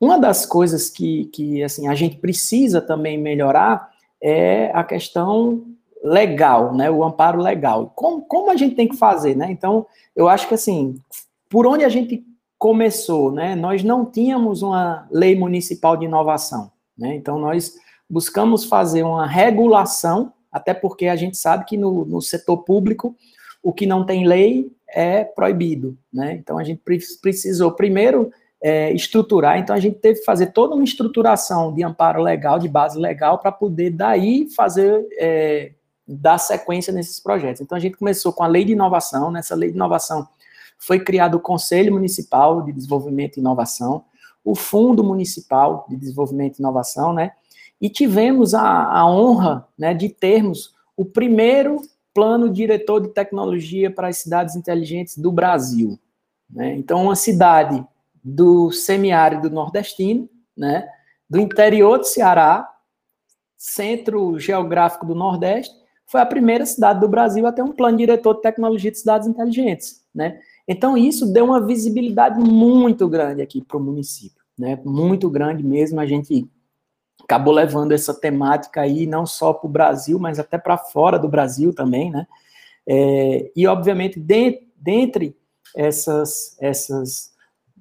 [0.00, 3.90] Uma das coisas que, que assim, a gente precisa também melhorar
[4.22, 5.66] é a questão
[6.02, 7.92] legal, né, o amparo legal.
[7.94, 9.50] Como, como a gente tem que fazer, né?
[9.50, 9.86] Então,
[10.16, 10.96] eu acho que assim,
[11.48, 12.24] por onde a gente
[12.58, 17.14] começou, né, nós não tínhamos uma lei municipal de inovação, né?
[17.14, 17.74] Então, nós
[18.08, 23.14] buscamos fazer uma regulação, até porque a gente sabe que no, no setor público
[23.62, 26.32] o que não tem lei é proibido, né?
[26.32, 26.80] Então, a gente
[27.20, 29.58] precisou primeiro é, estruturar.
[29.58, 33.38] Então, a gente teve que fazer toda uma estruturação de amparo legal, de base legal,
[33.38, 35.72] para poder daí fazer, é,
[36.06, 37.60] dar sequência nesses projetos.
[37.60, 39.30] Então, a gente começou com a lei de inovação.
[39.30, 40.28] Nessa lei de inovação
[40.78, 44.04] foi criado o Conselho Municipal de Desenvolvimento e Inovação,
[44.44, 47.32] o Fundo Municipal de Desenvolvimento e Inovação, né?
[47.80, 51.80] E tivemos a, a honra né, de termos o primeiro
[52.12, 55.98] plano diretor de tecnologia para as cidades inteligentes do Brasil.
[56.48, 56.74] Né?
[56.74, 57.82] Então, uma cidade
[58.22, 60.88] do semiárido nordestino, né,
[61.28, 62.68] do interior do Ceará,
[63.56, 65.74] centro geográfico do Nordeste,
[66.06, 69.28] foi a primeira cidade do Brasil a ter um plano diretor de tecnologia de cidades
[69.28, 70.40] inteligentes, né?
[70.66, 74.80] Então isso deu uma visibilidade muito grande aqui para o município, né?
[74.84, 76.00] Muito grande mesmo.
[76.00, 76.48] A gente
[77.22, 81.28] acabou levando essa temática aí não só para o Brasil, mas até para fora do
[81.28, 82.26] Brasil também, né?
[82.86, 85.36] É, e obviamente de, dentre
[85.76, 87.30] essas essas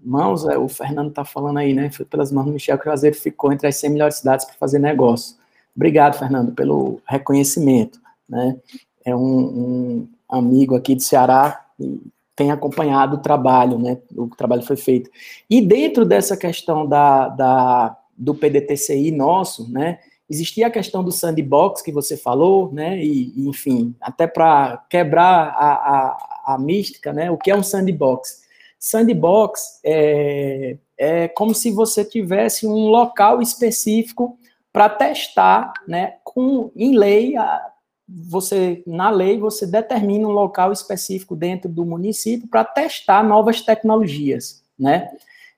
[0.04, 1.90] mãos, é, o Fernando está falando aí, né?
[1.92, 4.56] Foi pelas mãos do Michel que o Juazeiro ficou entre as 100 melhores cidades para
[4.56, 5.36] fazer negócio.
[5.76, 8.58] Obrigado, Fernando, pelo reconhecimento, né?
[9.06, 12.02] É um, um amigo aqui do Ceará e
[12.36, 13.98] tem acompanhado o trabalho, né?
[14.16, 15.10] O trabalho foi feito.
[15.50, 20.00] E dentro dessa questão da, da, do PDTCI nosso, né?
[20.30, 23.04] Existia a questão do sandbox que você falou, né?
[23.04, 27.30] E, e enfim, até para quebrar a, a, a mística, né?
[27.30, 28.48] O que é um sandbox?
[28.80, 34.40] Sandbox é, é como se você tivesse um local específico
[34.72, 36.16] para testar, né?
[36.24, 37.36] Com, em lei,
[38.08, 44.64] você na lei você determina um local específico dentro do município para testar novas tecnologias,
[44.78, 45.12] né?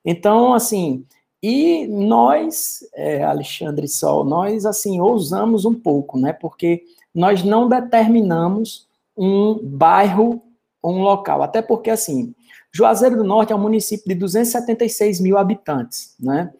[0.03, 1.05] Então, assim,
[1.43, 6.33] e nós, é, Alexandre Sol, nós assim ousamos um pouco, né?
[6.33, 10.41] Porque nós não determinamos um bairro,
[10.83, 12.33] um local, até porque assim
[12.73, 16.53] Juazeiro do Norte é um município de 276 mil habitantes, né?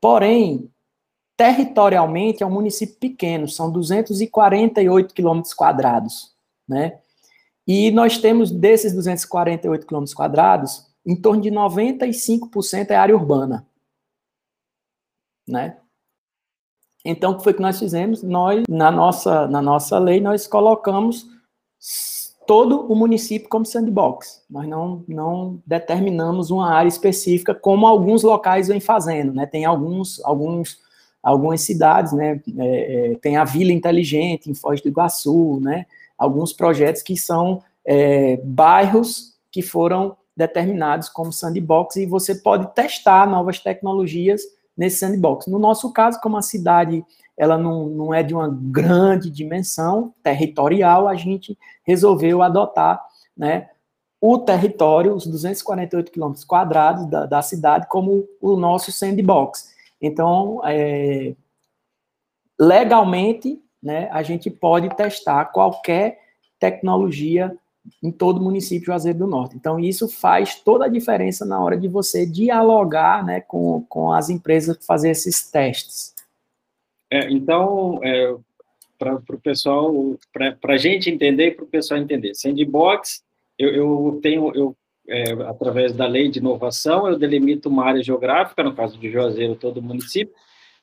[0.00, 0.70] Porém,
[1.36, 6.34] territorialmente é um município pequeno, são 248 quilômetros quadrados,
[6.66, 6.98] né?
[7.66, 13.66] E nós temos desses 248 quilômetros quadrados, em torno de 95% é área urbana,
[15.46, 15.76] né?
[17.04, 18.22] Então, o que foi que nós fizemos?
[18.22, 21.26] Nós, na nossa, na nossa lei, nós colocamos
[22.48, 24.42] todo o município como sandbox.
[24.48, 29.44] Nós não, não determinamos uma área específica, como alguns locais vêm fazendo, né?
[29.44, 30.78] Tem alguns, alguns,
[31.22, 32.40] algumas cidades, né?
[32.56, 35.84] É, é, tem a Vila Inteligente em Foz do Iguaçu, né?
[36.16, 43.28] Alguns projetos que são é, bairros que foram determinados como sandbox e você pode testar
[43.28, 44.40] novas tecnologias
[44.74, 45.48] nesse sandbox.
[45.48, 47.04] No nosso caso, como a cidade
[47.38, 53.00] ela não, não é de uma grande dimensão territorial, a gente resolveu adotar
[53.36, 53.70] né,
[54.20, 59.72] o território, os 248 quilômetros quadrados da, da, cidade, como o nosso sandbox.
[60.02, 61.36] Então, é,
[62.58, 66.20] legalmente, né, a gente pode testar qualquer
[66.58, 67.56] tecnologia
[68.02, 69.54] em todo o município de Juazeiro do Norte.
[69.56, 74.28] Então, isso faz toda a diferença na hora de você dialogar né, com, com as
[74.28, 76.17] empresas que fazem esses testes.
[77.10, 78.36] É, então, é,
[78.98, 79.92] para o pessoal,
[80.32, 83.22] para a gente entender e para o pessoal entender, sandbox,
[83.58, 84.76] eu, eu tenho, eu,
[85.08, 89.54] é, através da lei de inovação, eu delimito uma área geográfica, no caso de Juazeiro,
[89.54, 90.34] todo o município,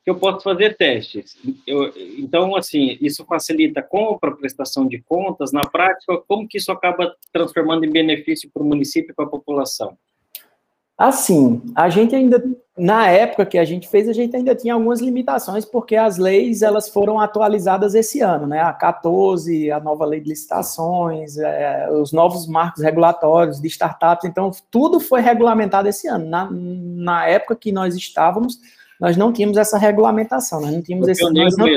[0.04, 1.36] que eu posso fazer testes.
[1.66, 6.72] Eu, então, assim, isso facilita a compra, prestação de contas, na prática, como que isso
[6.72, 9.98] acaba transformando em benefício para o município e para a população?
[10.98, 12.42] Assim, a gente ainda
[12.78, 16.62] na época que a gente fez, a gente ainda tinha algumas limitações, porque as leis
[16.62, 18.60] elas foram atualizadas esse ano, né?
[18.60, 24.52] A 14, a nova lei de licitações, é, os novos marcos regulatórios de startups, então
[24.70, 26.26] tudo foi regulamentado esse ano.
[26.26, 28.60] Na, na época que nós estávamos,
[29.00, 31.24] nós não tínhamos essa regulamentação, nós não tínhamos esse.
[31.24, 31.68] Nós não,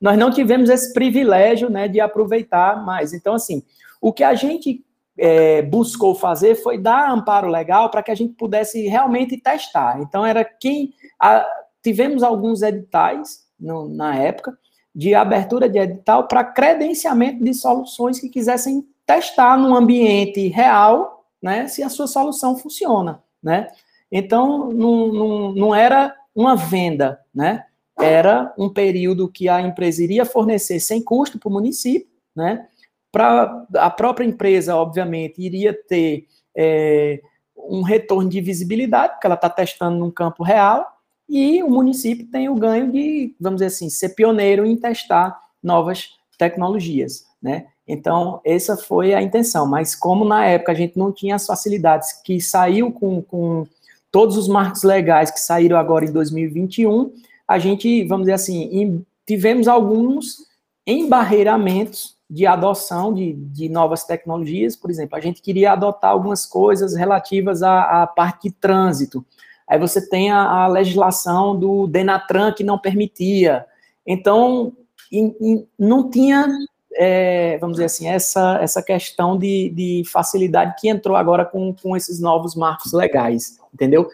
[0.00, 3.12] nós não tivemos esse privilégio né, de aproveitar mais.
[3.12, 3.64] Então, assim,
[4.00, 4.84] o que a gente
[5.18, 10.00] é, buscou fazer foi dar amparo legal para que a gente pudesse realmente testar.
[10.00, 10.94] Então, era quem.
[11.20, 11.46] A,
[11.82, 14.56] tivemos alguns editais no, na época
[14.94, 21.66] de abertura de edital para credenciamento de soluções que quisessem testar no ambiente real, né,
[21.68, 23.68] se a sua solução funciona, né?
[24.10, 27.64] Então, não, não, não era uma venda, né?
[27.98, 32.66] Era um período que a empresa iria fornecer sem custo para o município, né?
[33.10, 37.20] Para a própria empresa, obviamente, iria ter é,
[37.56, 40.86] um retorno de visibilidade, porque ela está testando num campo real,
[41.28, 46.10] e o município tem o ganho de, vamos dizer assim, ser pioneiro em testar novas
[46.38, 47.66] tecnologias, né?
[47.86, 52.12] Então, essa foi a intenção, mas como na época a gente não tinha as facilidades
[52.22, 53.66] que saiu com, com
[54.10, 57.10] todos os marcos legais que saíram agora em 2021,
[57.46, 60.46] a gente, vamos dizer assim, tivemos alguns
[60.86, 66.94] embarreiramentos de adoção de, de novas tecnologias, por exemplo, a gente queria adotar algumas coisas
[66.94, 69.24] relativas à, à parte de trânsito.
[69.66, 73.66] Aí você tem a, a, legislação do Denatran que não permitia.
[74.06, 74.72] Então,
[75.10, 76.46] in, in, não tinha,
[76.94, 81.96] é, vamos dizer assim, essa, essa questão de, de facilidade que entrou agora com, com
[81.96, 84.08] esses novos marcos legais, entendeu?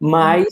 [0.00, 0.46] Mas,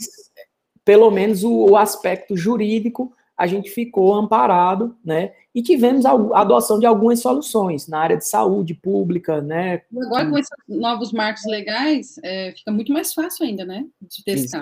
[0.85, 5.31] pelo menos, o, o aspecto jurídico a gente ficou amparado, né?
[5.57, 9.81] E tivemos a adoção de algumas soluções na área de saúde pública, né?
[10.03, 13.83] Agora, com esses novos marcos legais, é, fica muito mais fácil ainda, né?
[13.99, 14.59] De testar.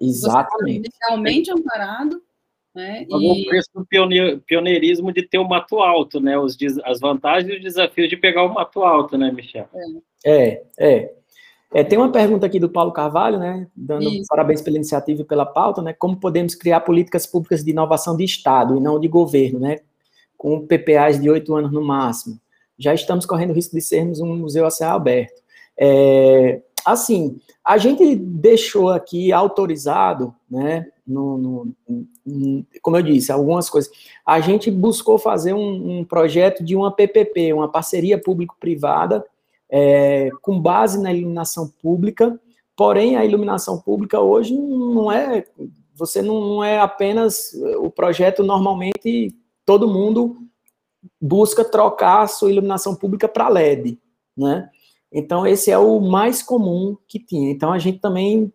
[0.00, 0.88] Exa exatamente.
[0.90, 2.22] Você realmente amparado,
[2.74, 3.04] né?
[3.06, 3.44] E...
[3.44, 3.86] O preço do
[4.46, 6.38] pioneirismo de ter o mato alto, né?
[6.38, 9.68] Os, as vantagens e os desafios de pegar o mato alto, né, Michel?
[10.24, 10.62] É, é.
[10.78, 11.14] é.
[11.74, 14.24] É, tem uma pergunta aqui do Paulo Carvalho, né, dando Isso.
[14.26, 18.24] parabéns pela iniciativa e pela pauta, né, como podemos criar políticas públicas de inovação de
[18.24, 19.76] Estado e não de governo, né,
[20.38, 22.40] com PPAs de oito anos no máximo.
[22.78, 25.42] Já estamos correndo o risco de sermos um museu a céu aberto.
[25.76, 31.74] É, assim, a gente deixou aqui autorizado, né, no, no,
[32.24, 33.90] no, como eu disse, algumas coisas.
[34.24, 39.24] A gente buscou fazer um, um projeto de uma PPP, uma parceria público-privada,
[39.68, 42.38] é, com base na iluminação pública,
[42.76, 45.44] porém a iluminação pública hoje não é,
[45.94, 49.34] você não, não é apenas o projeto normalmente
[49.68, 50.38] todo mundo
[51.20, 54.00] busca trocar a sua iluminação pública para LED,
[54.34, 54.70] né?
[55.12, 57.50] Então esse é o mais comum que tinha.
[57.50, 58.50] Então a gente também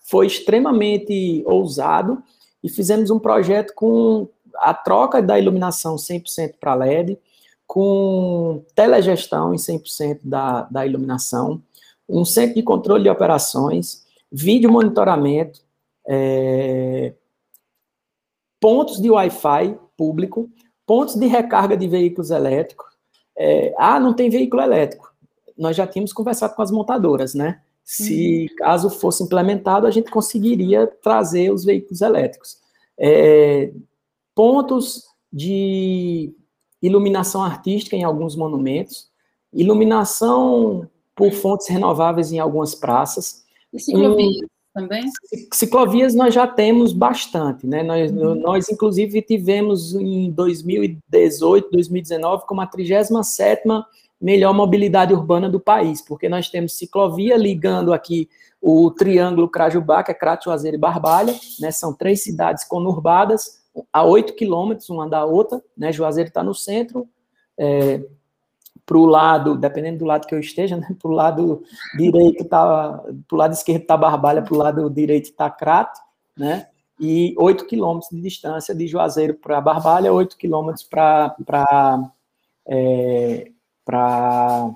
[0.00, 2.20] foi extremamente ousado
[2.60, 7.16] e fizemos um projeto com a troca da iluminação 100% para LED,
[7.64, 11.62] com telegestão em 100% da, da iluminação,
[12.08, 15.60] um centro de controle de operações, vídeo monitoramento,
[16.04, 17.14] é,
[18.60, 20.50] pontos de Wi-Fi público,
[20.84, 22.86] pontos de recarga de veículos elétricos.
[23.38, 25.12] É, ah, não tem veículo elétrico.
[25.56, 27.60] Nós já tínhamos conversado com as montadoras, né?
[27.84, 28.56] Se uhum.
[28.56, 32.56] caso fosse implementado, a gente conseguiria trazer os veículos elétricos.
[32.98, 33.72] É,
[34.34, 36.34] pontos de
[36.82, 39.08] iluminação artística em alguns monumentos,
[39.52, 43.44] iluminação por fontes renováveis em algumas praças.
[43.72, 43.78] E
[44.72, 45.04] também?
[45.52, 47.82] Ciclovias nós já temos bastante, né?
[47.82, 48.34] Nós, uhum.
[48.34, 53.62] nós inclusive, tivemos em 2018, 2019, como a 37
[54.20, 58.28] melhor mobilidade urbana do país, porque nós temos ciclovia ligando aqui
[58.60, 61.70] o Triângulo Crajubá, que é Crato, Juazeiro e Barbalha, né?
[61.72, 63.60] São três cidades conurbadas,
[63.92, 65.92] a 8 quilômetros uma da outra, né?
[65.92, 67.08] Juazeiro está no centro,
[67.58, 68.00] é,
[68.92, 70.86] para o lado, dependendo do lado que eu esteja, né?
[71.00, 71.62] Para o lado
[71.96, 75.98] direito tá, para o lado esquerdo está Barbalha, para o lado direito está Crato,
[76.36, 76.66] né?
[77.00, 81.34] E 8 quilômetros de distância de Juazeiro para Barbalha, 8 quilômetros para
[82.68, 83.50] é,
[83.82, 84.70] para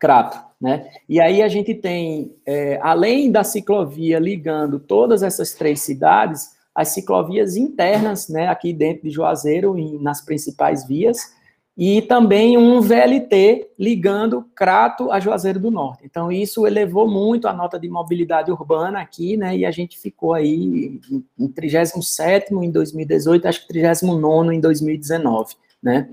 [0.00, 0.90] Crato, né?
[1.08, 6.88] E aí a gente tem, é, além da ciclovia ligando todas essas três cidades, as
[6.88, 11.40] ciclovias internas, né, aqui dentro de Juazeiro, em, nas principais vias,
[11.76, 16.04] e também um VLT ligando Crato a Juazeiro do Norte.
[16.04, 20.34] Então, isso elevou muito a nota de mobilidade urbana aqui, né, e a gente ficou
[20.34, 21.00] aí
[21.38, 26.10] em 37º em 2018, acho que 39º em 2019, né.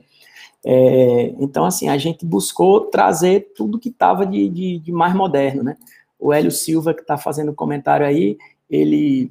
[0.66, 5.64] É, então, assim, a gente buscou trazer tudo que estava de, de, de mais moderno,
[5.64, 5.78] né.
[6.18, 8.38] O Hélio Silva, que está fazendo comentário aí,
[8.70, 9.30] ele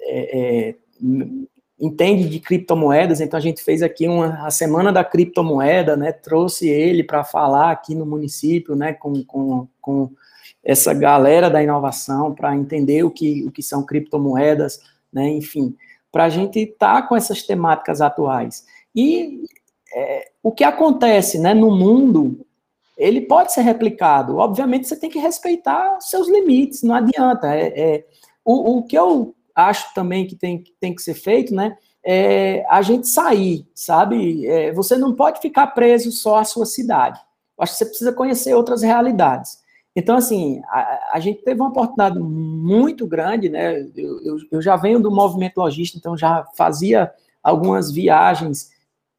[0.00, 0.74] é, é,
[1.78, 6.68] entende de criptomoedas, então a gente fez aqui uma, a semana da criptomoeda, né, trouxe
[6.68, 10.10] ele para falar aqui no município, né, com, com, com
[10.64, 14.80] essa galera da inovação, para entender o que, o que são criptomoedas,
[15.12, 15.76] né, enfim,
[16.10, 18.64] para a gente estar tá com essas temáticas atuais.
[18.94, 19.44] E
[19.94, 22.40] é, o que acontece né, no mundo,
[22.96, 24.38] ele pode ser replicado.
[24.38, 27.54] Obviamente, você tem que respeitar seus limites, não adianta.
[27.54, 28.04] É, é
[28.42, 31.76] o, o que eu acho também que tem, tem que ser feito, né?
[32.04, 34.46] É a gente sair, sabe?
[34.46, 37.18] É, você não pode ficar preso só à sua cidade.
[37.58, 39.64] Eu acho que você precisa conhecer outras realidades.
[39.96, 43.80] Então, assim, a, a gente teve uma oportunidade muito grande, né?
[43.96, 47.10] Eu, eu, eu, já venho do movimento logístico, então já fazia
[47.42, 48.70] algumas viagens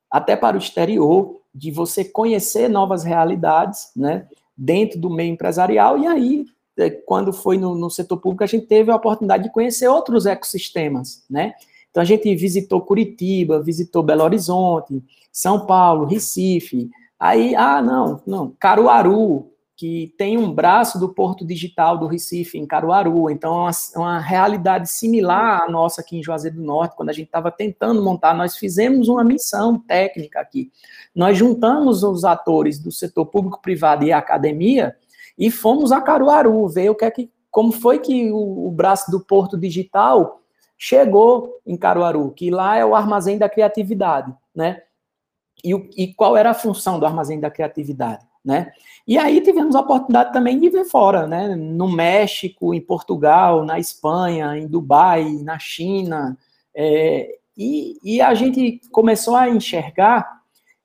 [0.10, 4.28] até para o exterior, de você conhecer novas realidades, né?
[4.56, 6.46] Dentro do meio empresarial, e aí
[7.06, 11.24] quando foi no, no, setor público, a gente teve a oportunidade de conhecer outros ecossistemas,
[11.30, 11.54] né?
[11.90, 16.90] Então a gente visitou Curitiba, visitou Belo Horizonte, São Paulo, Recife.
[17.20, 22.66] Aí, ah, não, não, Caruaru, que tem um braço do Porto Digital do Recife em
[22.66, 26.96] Caruaru, então é uma, é uma realidade similar à nossa aqui em Juazeiro do Norte,
[26.96, 30.72] quando a gente estava tentando montar, nós fizemos uma missão técnica aqui.
[31.16, 34.96] Nós juntamos os atores do setor público, privado e academia
[35.38, 39.12] e fomos a Caruaru ver o que é que, como foi que o, o braço
[39.12, 40.42] do Porto Digital
[40.78, 44.82] chegou em Caruaru, que lá é o armazém da criatividade, né?
[45.64, 48.72] E, o, e qual era a função do armazém da criatividade, né?
[49.08, 51.56] E aí tivemos a oportunidade também de ver fora, né?
[51.56, 56.38] No México, em Portugal, na Espanha, em Dubai, na China,
[56.76, 60.42] é, e, e a gente começou a enxergar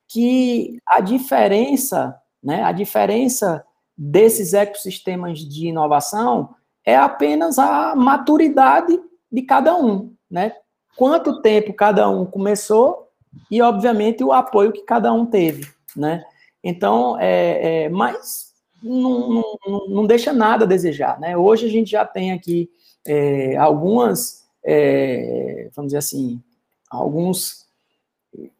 [0.09, 2.63] que a diferença, né?
[2.63, 3.63] A diferença
[4.05, 9.01] desses ecossistemas de inovação é apenas a maturidade
[9.31, 10.57] de cada um, né?
[10.97, 13.09] Quanto tempo cada um começou
[13.49, 16.25] e, obviamente, o apoio que cada um teve, né?
[16.65, 21.37] Então, é, é mas não, não, não, deixa nada a desejar, né?
[21.37, 22.69] Hoje a gente já tem aqui
[23.07, 26.43] é, algumas, é, vamos dizer assim,
[26.91, 27.69] alguns,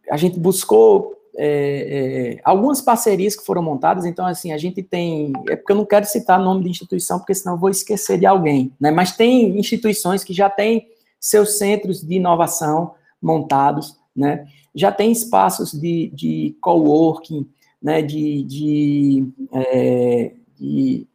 [0.09, 5.33] a gente buscou é, é, algumas parcerias que foram montadas, então, assim, a gente tem,
[5.49, 8.27] é porque eu não quero citar nome de instituição, porque senão eu vou esquecer de
[8.27, 14.93] alguém, né, mas tem instituições que já têm seus centros de inovação montados, né, já
[14.93, 17.49] tem espaços de, de coworking,
[17.83, 21.07] né, de, de, é, de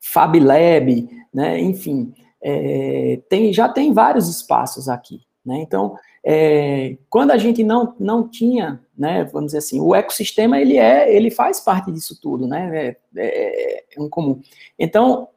[0.00, 7.32] Fab Lab, né, enfim, é, tem, já tem vários espaços aqui, né, então, é, quando
[7.32, 11.60] a gente não, não tinha, né, vamos dizer assim, o ecossistema ele é, ele faz
[11.60, 14.40] parte disso tudo, né, é, é, é um comum.
[14.78, 15.28] Então,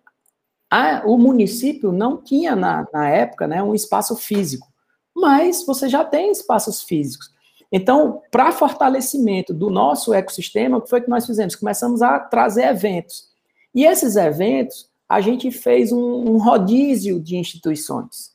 [0.69, 4.67] a, o município não tinha na, na época, né, um espaço físico,
[5.15, 7.35] mas você já tem espaços físicos.
[7.71, 11.55] Então, para fortalecimento do nosso ecossistema, o que foi que nós fizemos?
[11.55, 13.29] Começamos a trazer eventos.
[13.75, 18.31] E esses eventos, a gente fez um, um rodízio de instituições,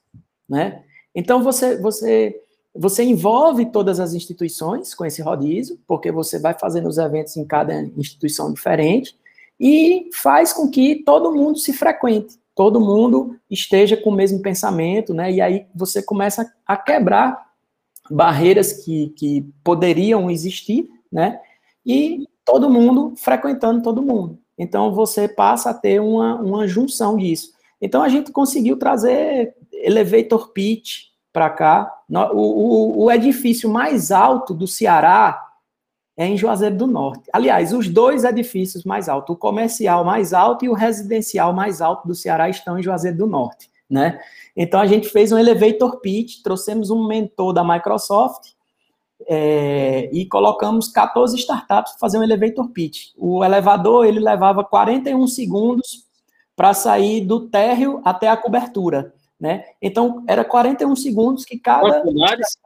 [0.48, 0.82] né?
[1.14, 2.38] Então, você, você
[2.74, 7.44] você envolve todas as instituições com esse rodízio, porque você vai fazendo os eventos em
[7.44, 9.16] cada instituição diferente,
[9.60, 15.14] e faz com que todo mundo se frequente, todo mundo esteja com o mesmo pensamento,
[15.14, 15.30] né?
[15.30, 17.46] E aí você começa a quebrar
[18.10, 21.38] barreiras que, que poderiam existir, né?
[21.84, 24.38] E todo mundo frequentando todo mundo.
[24.58, 27.52] Então você passa a ter uma, uma junção disso.
[27.80, 32.01] Então a gente conseguiu trazer elevator pitch, para cá.
[32.12, 35.48] O, o, o, edifício mais alto do Ceará
[36.16, 37.30] é em Juazeiro do Norte.
[37.32, 42.06] Aliás, os dois edifícios mais altos, o comercial mais alto e o residencial mais alto
[42.06, 44.20] do Ceará estão em Juazeiro do Norte, né?
[44.54, 48.50] Então a gente fez um elevator pitch, trouxemos um mentor da Microsoft
[49.26, 53.12] é, e colocamos 14 startups para fazer um elevator pitch.
[53.16, 56.04] O elevador ele levava 41 segundos
[56.54, 59.14] para sair do térreo até a cobertura.
[59.42, 59.64] Né?
[59.82, 62.00] Então, era 41 segundos que cada.
[62.00, 62.56] Quantos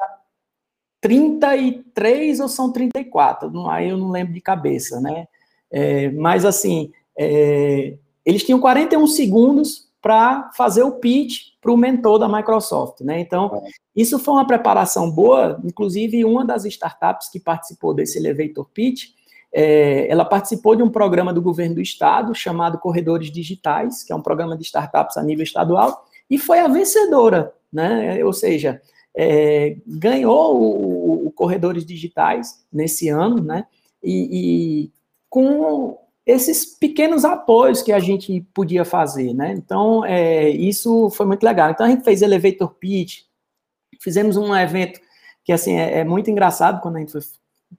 [1.00, 5.26] 33 ou são 34, aí eu não lembro de cabeça, né?
[5.70, 12.18] É, mas assim, é, eles tinham 41 segundos para fazer o pitch para o mentor
[12.18, 13.20] da Microsoft, né?
[13.20, 13.62] Então,
[13.94, 19.10] isso foi uma preparação boa, inclusive uma das startups que participou desse elevator pitch,
[19.52, 24.16] é, ela participou de um programa do governo do estado chamado Corredores Digitais, que é
[24.16, 28.24] um programa de startups a nível estadual, e foi a vencedora, né?
[28.24, 28.80] Ou seja,
[29.16, 33.66] é, ganhou o, o, Corredores Digitais nesse ano, né?
[34.02, 34.28] E,
[34.84, 34.92] e,
[35.28, 39.52] com esses pequenos apoios que a gente podia fazer, né?
[39.52, 41.70] Então, é, isso foi muito legal.
[41.70, 43.22] Então, a gente fez Elevator Pitch,
[44.00, 45.00] fizemos um evento
[45.44, 47.20] que, assim, é, é muito engraçado quando a gente, foi,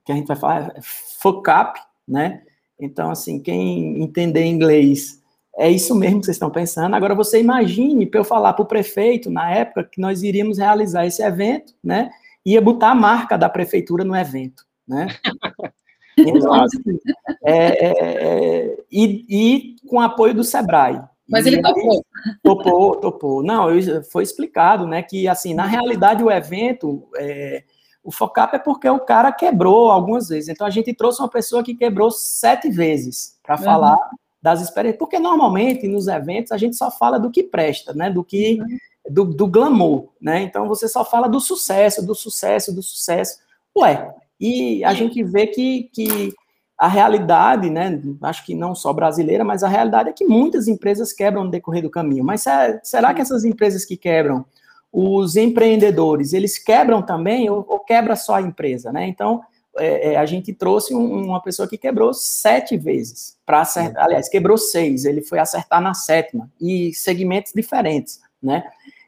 [0.04, 2.42] que a gente vai falar, é FOCAP, né?
[2.80, 5.17] Então, assim, quem entender inglês,
[5.58, 6.94] é isso mesmo que vocês estão pensando.
[6.94, 11.04] Agora, você imagine para eu falar para o prefeito, na época, que nós iríamos realizar
[11.04, 12.10] esse evento, né?
[12.46, 15.08] Ia botar a marca da prefeitura no evento, né?
[16.20, 16.98] Então, assim,
[17.44, 21.00] é, é, é, e, e com apoio do Sebrae.
[21.28, 22.04] Mas ele topou.
[22.42, 23.42] Topou, topou.
[23.44, 23.68] Não,
[24.10, 27.62] foi explicado, né, que, assim, na realidade, o evento, é,
[28.02, 30.48] o FOCAP é porque o cara quebrou algumas vezes.
[30.48, 33.62] Então, a gente trouxe uma pessoa que quebrou sete vezes para uhum.
[33.62, 34.98] falar das experiências.
[34.98, 38.60] Porque, normalmente, nos eventos, a gente só fala do que presta, né, do que...
[38.60, 38.78] Uhum.
[39.10, 40.42] Do, do glamour, né?
[40.42, 43.38] Então, você só fala do sucesso, do sucesso, do sucesso.
[43.74, 46.34] Ué, e a gente vê que, que
[46.76, 51.10] a realidade, né, acho que não só brasileira, mas a realidade é que muitas empresas
[51.10, 52.22] quebram no decorrer do caminho.
[52.22, 52.44] Mas
[52.82, 54.44] será que essas empresas que quebram,
[54.92, 59.06] os empreendedores, eles quebram também ou, ou quebra só a empresa, né?
[59.06, 59.40] Então,
[59.78, 64.28] é, é, a gente trouxe um, uma pessoa que quebrou sete vezes para acertar, aliás,
[64.28, 68.64] quebrou seis, ele foi acertar na sétima, e segmentos diferentes, né?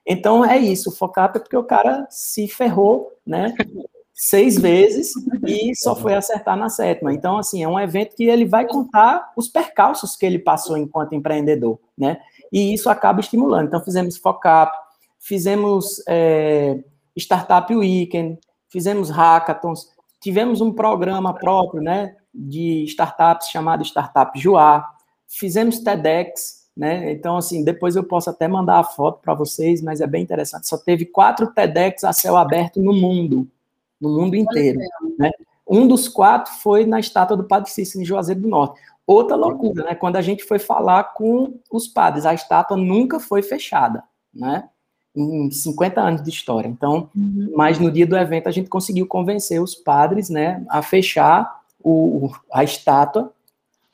[0.06, 3.54] Então, é isso, o FOCAP é porque o cara se ferrou, né?
[4.22, 5.12] seis vezes
[5.46, 7.10] e só foi acertar na sétima.
[7.10, 11.14] Então, assim, é um evento que ele vai contar os percalços que ele passou enquanto
[11.14, 12.20] empreendedor, né?
[12.52, 13.68] E isso acaba estimulando.
[13.68, 14.76] Então, fizemos FOCAP,
[15.18, 16.78] fizemos é,
[17.16, 19.88] Startup Weekend, fizemos hackathons,
[20.20, 24.88] tivemos um programa próprio, né, de startups chamado Startup Joá,
[25.26, 27.12] fizemos TEDx, né?
[27.12, 30.68] Então, assim, depois eu posso até mandar a foto para vocês, mas é bem interessante.
[30.68, 33.48] Só teve quatro TEDx a céu aberto no mundo,
[34.00, 34.78] no mundo inteiro.
[35.18, 35.30] Né?
[35.68, 38.80] Um dos quatro foi na estátua do Padre Cícero, em Juazeiro do Norte.
[39.06, 39.94] Outra loucura, né?
[39.94, 44.68] Quando a gente foi falar com os padres, a estátua nunca foi fechada, né?
[45.14, 46.68] Em 50 anos de história.
[46.68, 47.52] Então, uhum.
[47.56, 52.30] mas no dia do evento a gente conseguiu convencer os padres, né, a fechar o,
[52.52, 53.32] a estátua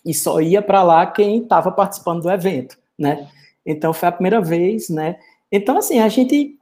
[0.04, 3.28] e só ia para lá quem estava participando do evento, né?
[3.64, 5.18] Então foi a primeira vez, né?
[5.50, 6.56] Então assim a gente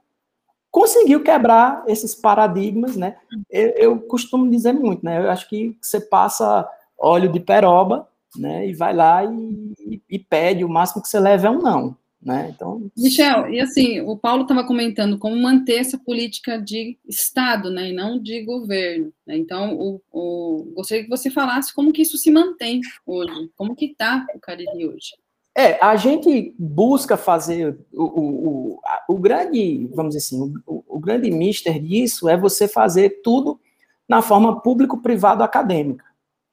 [0.71, 3.15] conseguiu quebrar esses paradigmas, né?
[3.49, 5.19] Eu, eu, costumo dizer muito, né?
[5.19, 8.67] Eu acho que você passa óleo de peroba, né?
[8.67, 11.95] E vai lá e, e pede o máximo que você leva é um não,
[12.25, 12.51] né?
[12.53, 12.89] Então.
[12.97, 17.91] Michel, e assim, o Paulo estava comentando como manter essa política de Estado, né?
[17.91, 19.13] E não de governo.
[19.27, 19.37] Né?
[19.37, 23.85] Então, o, o, gostaria que você falasse como que isso se mantém hoje, como que
[23.85, 25.15] está o Cariri hoje.
[25.55, 30.99] É, a gente busca fazer o, o, o, o grande, vamos dizer assim, o, o,
[30.99, 33.57] grande mister disso é você fazer tudo
[34.09, 36.03] na forma público-privado-acadêmica,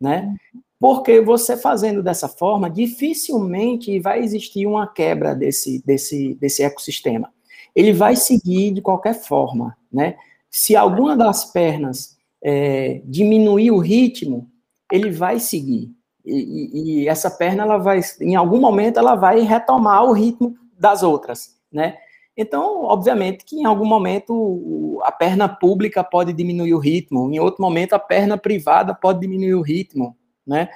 [0.00, 0.36] né?
[0.82, 7.32] Porque você fazendo dessa forma, dificilmente vai existir uma quebra desse, desse, desse ecossistema.
[7.72, 10.16] Ele vai seguir de qualquer forma, né?
[10.50, 14.50] Se alguma das pernas é, diminuir o ritmo,
[14.90, 15.88] ele vai seguir,
[16.26, 21.04] e, e, essa perna, ela vai, em algum momento, ela vai retomar o ritmo das
[21.04, 21.96] outras, né?
[22.36, 27.62] Então, obviamente que em algum momento a perna pública pode diminuir o ritmo, em outro
[27.62, 30.16] momento a perna privada pode diminuir o ritmo,
[30.46, 30.68] né?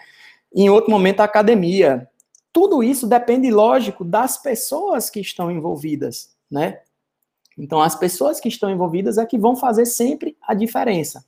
[0.54, 2.08] Em outro momento a academia.
[2.52, 6.80] Tudo isso depende, lógico, das pessoas que estão envolvidas, né?
[7.58, 11.24] Então, as pessoas que estão envolvidas é que vão fazer sempre a diferença.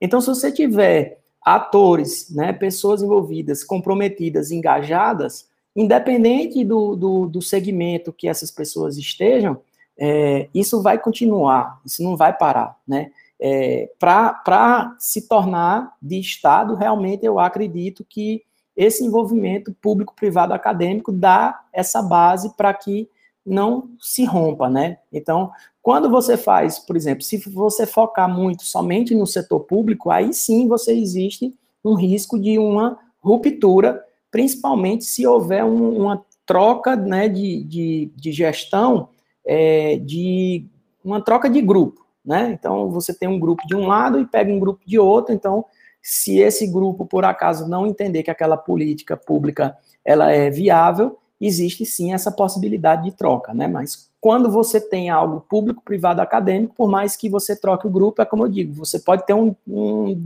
[0.00, 8.12] Então, se você tiver atores, né, pessoas envolvidas, comprometidas, engajadas, independente do, do, do segmento
[8.12, 9.60] que essas pessoas estejam,
[9.98, 13.10] é, isso vai continuar, isso não vai parar, né?
[13.44, 18.40] É, Para se tornar de Estado, realmente eu acredito que
[18.76, 23.08] esse envolvimento público-privado acadêmico dá essa base para que
[23.44, 24.98] não se rompa, né?
[25.12, 25.50] Então,
[25.82, 30.68] quando você faz, por exemplo, se você focar muito somente no setor público, aí sim
[30.68, 31.52] você existe
[31.84, 38.30] um risco de uma ruptura, principalmente se houver um, uma troca né, de, de, de
[38.30, 39.08] gestão,
[39.44, 40.64] é, de
[41.04, 42.50] uma troca de grupo, né?
[42.52, 45.64] Então, você tem um grupo de um lado e pega um grupo de outro, então,
[46.00, 51.84] se esse grupo, por acaso, não entender que aquela política pública ela é viável, existe
[51.84, 53.66] sim essa possibilidade de troca, né?
[53.66, 58.22] Mas quando você tem algo público, privado, acadêmico, por mais que você troque o grupo,
[58.22, 60.16] é como eu digo, você pode ter um, um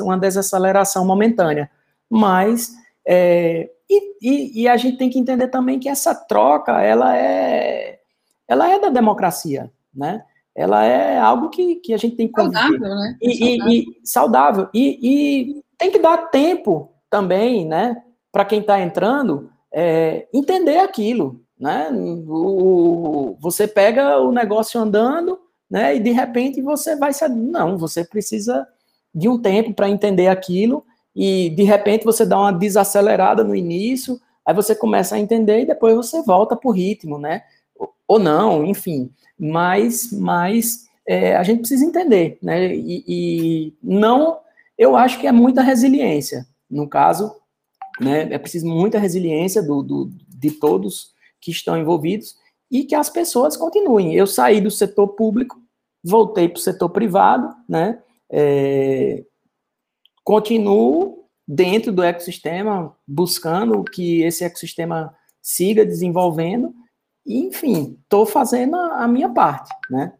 [0.00, 1.70] uma desaceleração momentânea,
[2.08, 2.72] mas
[3.06, 8.00] é, e, e, e, a gente tem que entender também que essa troca ela é
[8.46, 10.24] ela é da democracia, né?
[10.60, 13.16] Ela é algo que, que a gente tem que saudável, né?
[13.20, 13.72] E, saudável.
[13.72, 14.68] E, e, saudável.
[14.74, 18.02] E, e tem que dar tempo também, né?
[18.32, 21.90] para quem está entrando é, entender aquilo, né?
[22.28, 25.38] O, você pega o negócio andando,
[25.70, 25.96] né?
[25.96, 28.66] E de repente você vai se não, você precisa
[29.14, 30.84] de um tempo para entender aquilo
[31.14, 35.66] e de repente você dá uma desacelerada no início, aí você começa a entender e
[35.66, 37.42] depois você volta para o ritmo, né?
[38.06, 39.10] Ou não, enfim.
[39.40, 42.74] Mas, mas é, a gente precisa entender, né?
[42.74, 44.38] E, e, não,
[44.76, 46.46] eu acho que é muita resiliência.
[46.70, 47.34] No caso,
[48.00, 48.32] né?
[48.32, 52.36] É preciso muita resiliência do, do de todos que estão envolvidos
[52.70, 54.14] e que as pessoas continuem.
[54.14, 55.60] Eu saí do setor público,
[56.02, 57.98] voltei para o setor privado, né?
[58.30, 59.24] É,
[60.22, 66.72] continuo dentro do ecossistema, buscando que esse ecossistema siga desenvolvendo,
[67.30, 70.12] e, enfim, estou fazendo a, a, minha parte, né?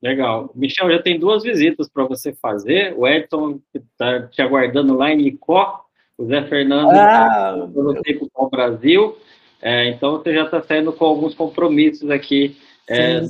[0.00, 0.52] Legal.
[0.54, 2.94] Michel, já tem duas visitas para você fazer.
[2.96, 5.84] O Edson está te aguardando lá em Icó,
[6.16, 9.18] o Zé Fernando ah, você para o Brasil.
[9.60, 12.56] É, então, você já está saindo com alguns compromissos aqui
[12.88, 13.20] é,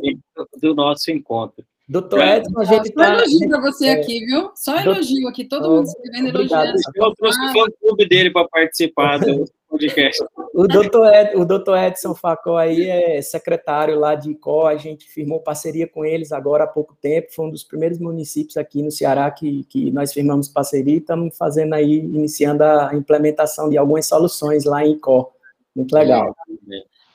[0.61, 1.65] do nosso encontro.
[1.89, 4.51] Doutor Edson, a gente Só tá, elogio para você é, aqui, viu?
[4.55, 6.79] Só elogio aqui, todo mundo escrevendo elogiando.
[6.97, 10.23] Eu trouxe o fã clube dele para participar do podcast.
[10.55, 15.09] O doutor, Ed, o doutor Edson Facó aí é secretário lá de ICO, a gente
[15.09, 18.91] firmou parceria com eles agora há pouco tempo, foi um dos primeiros municípios aqui no
[18.91, 24.07] Ceará que, que nós firmamos parceria e estamos fazendo aí, iniciando a implementação de algumas
[24.07, 25.33] soluções lá em ICO.
[25.75, 26.37] Muito legal.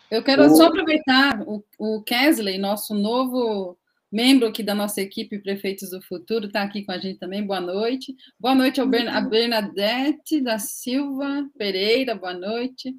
[0.10, 3.78] Eu quero só aproveitar o, o Kesley, nosso novo
[4.12, 7.46] membro aqui da nossa equipe Prefeitos do Futuro, está aqui com a gente também.
[7.46, 8.16] Boa noite.
[8.40, 12.96] Boa noite ao Bern a Bernadette da Silva Pereira, boa noite.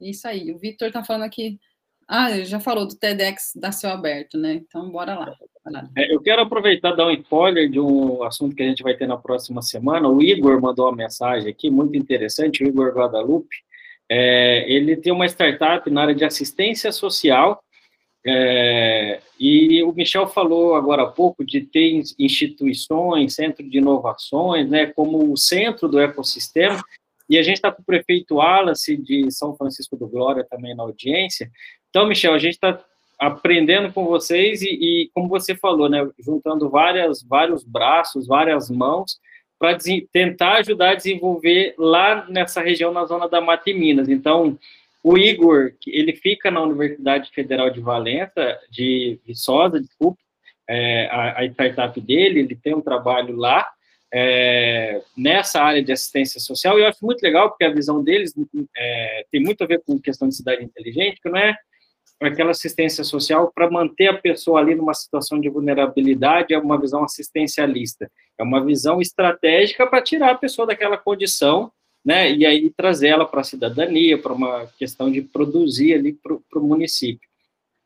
[0.00, 1.58] Isso aí, o Vitor está falando aqui.
[2.08, 4.54] Ah, já falou do TEDx da Seu Alberto, né?
[4.54, 5.34] Então, bora lá.
[5.96, 8.94] É, eu quero aproveitar e dar um spoiler de um assunto que a gente vai
[8.94, 10.08] ter na próxima semana.
[10.08, 13.56] O Igor mandou uma mensagem aqui, muito interessante, o Igor Guadalupe.
[14.10, 17.62] É, ele tem uma startup na área de assistência social
[18.24, 24.86] é, e o Michel falou agora há pouco de ter instituições, centro de inovações, né,
[24.86, 26.80] como o centro do ecossistema,
[27.28, 30.82] e a gente está com o prefeito Wallace de São Francisco do Glória também na
[30.82, 31.50] audiência.
[31.88, 32.78] Então, Michel, a gente está
[33.18, 39.18] aprendendo com vocês e, e, como você falou, né, juntando várias, vários braços, várias mãos,
[39.58, 39.78] para
[40.12, 44.08] tentar ajudar a desenvolver lá nessa região, na zona da Mata e Minas.
[44.08, 44.58] Então,
[45.02, 50.18] o Igor, ele fica na Universidade Federal de Valença, de Viçosa, desculpa,
[50.68, 53.68] é, a, a, startup dele, ele tem um trabalho lá
[54.14, 58.32] é, nessa área de assistência social, e eu acho muito legal, porque a visão deles
[58.76, 61.56] é, tem muito a ver com questão de cidade inteligente, que não é
[62.20, 67.02] aquela assistência social para manter a pessoa ali numa situação de vulnerabilidade, é uma visão
[67.02, 71.72] assistencialista, é uma visão estratégica para tirar a pessoa daquela condição
[72.04, 76.58] né, e aí trazer ela para a cidadania, para uma questão de produzir ali para
[76.58, 77.28] o município.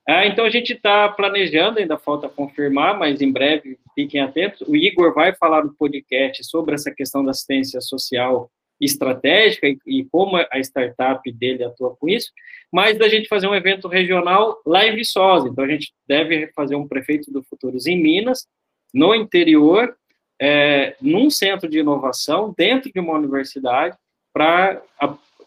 [0.09, 4.61] Ah, então a gente está planejando, ainda falta confirmar, mas em breve fiquem atentos.
[4.61, 8.49] O Igor vai falar no podcast sobre essa questão da assistência social
[8.81, 12.31] estratégica e, e como a startup dele atua com isso,
[12.73, 15.49] mas da gente fazer um evento regional lá em Viçosa.
[15.49, 18.47] Então a gente deve fazer um prefeito do Futuros em Minas,
[18.95, 19.97] no interior,
[20.41, 23.97] é, num centro de inovação, dentro de uma universidade,
[24.37, 24.83] para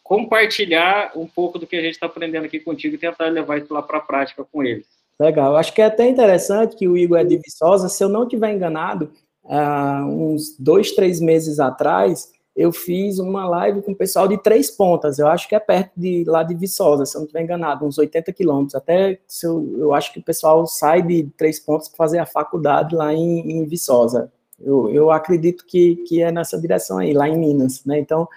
[0.01, 3.71] compartilhar um pouco do que a gente está aprendendo aqui contigo e tentar levar isso
[3.71, 4.87] lá para a prática com eles.
[5.19, 5.55] Legal.
[5.55, 8.51] Acho que é até interessante que o Igor é de Viçosa, se eu não estiver
[8.51, 9.11] enganado,
[9.45, 14.71] há uns dois, três meses atrás, eu fiz uma live com o pessoal de Três
[14.71, 17.85] Pontas, eu acho que é perto de lá de Viçosa, se eu não estiver enganado,
[17.85, 21.87] uns 80 quilômetros, até se eu, eu acho que o pessoal sai de Três Pontas
[21.89, 24.31] para fazer a faculdade lá em, em Viçosa.
[24.59, 27.99] Eu, eu acredito que, que é nessa direção aí, lá em Minas, né?
[27.99, 28.27] Então,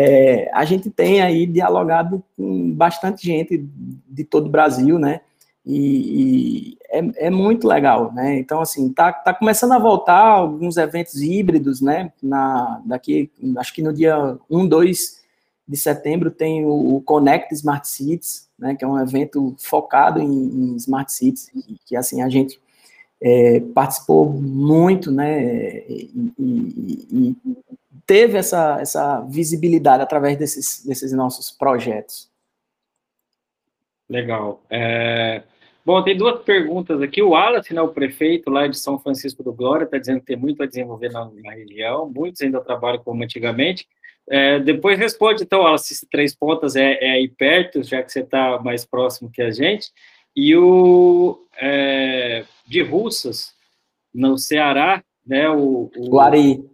[0.00, 3.68] é, a gente tem aí dialogado com bastante gente
[4.08, 5.22] de todo o Brasil, né?
[5.66, 8.38] E, e é, é, muito legal, né?
[8.38, 12.12] Então, assim, tá, tá começando a voltar alguns eventos híbridos, né?
[12.22, 15.20] Na, daqui, acho que no dia 1, 2
[15.66, 18.76] de setembro tem o, o Connect Smart Cities, né?
[18.76, 21.50] Que é um evento focado em, em Smart Cities,
[21.84, 22.60] que, assim, a gente
[23.20, 25.78] é, participou muito, né?
[25.88, 27.36] E, e, e,
[28.08, 32.30] teve essa, essa visibilidade através desses, desses nossos projetos.
[34.08, 34.62] Legal.
[34.70, 35.42] É...
[35.84, 37.22] Bom, tem duas perguntas aqui.
[37.22, 40.36] O Wallace, né, o prefeito lá de São Francisco do Glória, está dizendo que tem
[40.36, 43.86] muito a desenvolver na, na região, muitos ainda trabalham como antigamente.
[44.26, 48.20] É, depois responde, então, Wallace, se Três Pontas é, é aí perto, já que você
[48.20, 49.90] está mais próximo que a gente.
[50.34, 53.52] E o é, de Russas,
[54.14, 56.64] no Ceará, né, o, o Guari.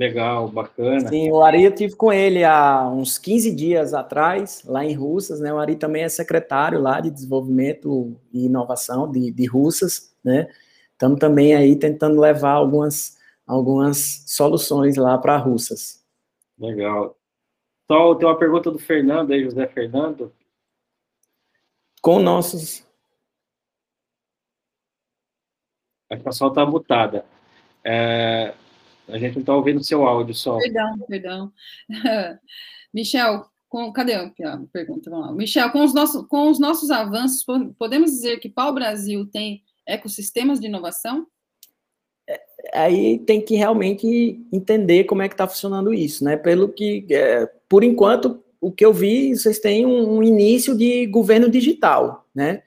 [0.00, 1.06] Legal, bacana.
[1.10, 5.40] Sim, o Ari eu tive com ele há uns 15 dias atrás, lá em Russas,
[5.40, 5.52] né?
[5.52, 10.48] O Ari também é secretário lá de desenvolvimento e inovação de, de Russas, né?
[10.92, 16.02] Estamos também aí tentando levar algumas, algumas soluções lá para Russas.
[16.58, 17.14] Legal.
[17.86, 20.32] Só tem uma pergunta do Fernando aí, José Fernando.
[22.00, 22.86] Com nossos.
[26.08, 27.22] A pessoal está mutada.
[27.84, 28.54] É,
[29.12, 30.56] a gente não está ouvindo o seu áudio só.
[30.58, 31.52] Perdão, perdão.
[32.92, 34.30] Michel, com, cadê a
[34.72, 35.08] pergunta?
[35.08, 35.32] Vamos lá.
[35.32, 37.44] Michel, com os, nossos, com os nossos avanços,
[37.78, 41.26] podemos dizer que Pau Brasil tem ecossistemas de inovação?
[42.28, 42.40] É,
[42.74, 46.36] aí tem que realmente entender como é que está funcionando isso, né?
[46.36, 51.06] Pelo que, é, por enquanto, o que eu vi, vocês têm um, um início de
[51.06, 52.62] governo digital, né?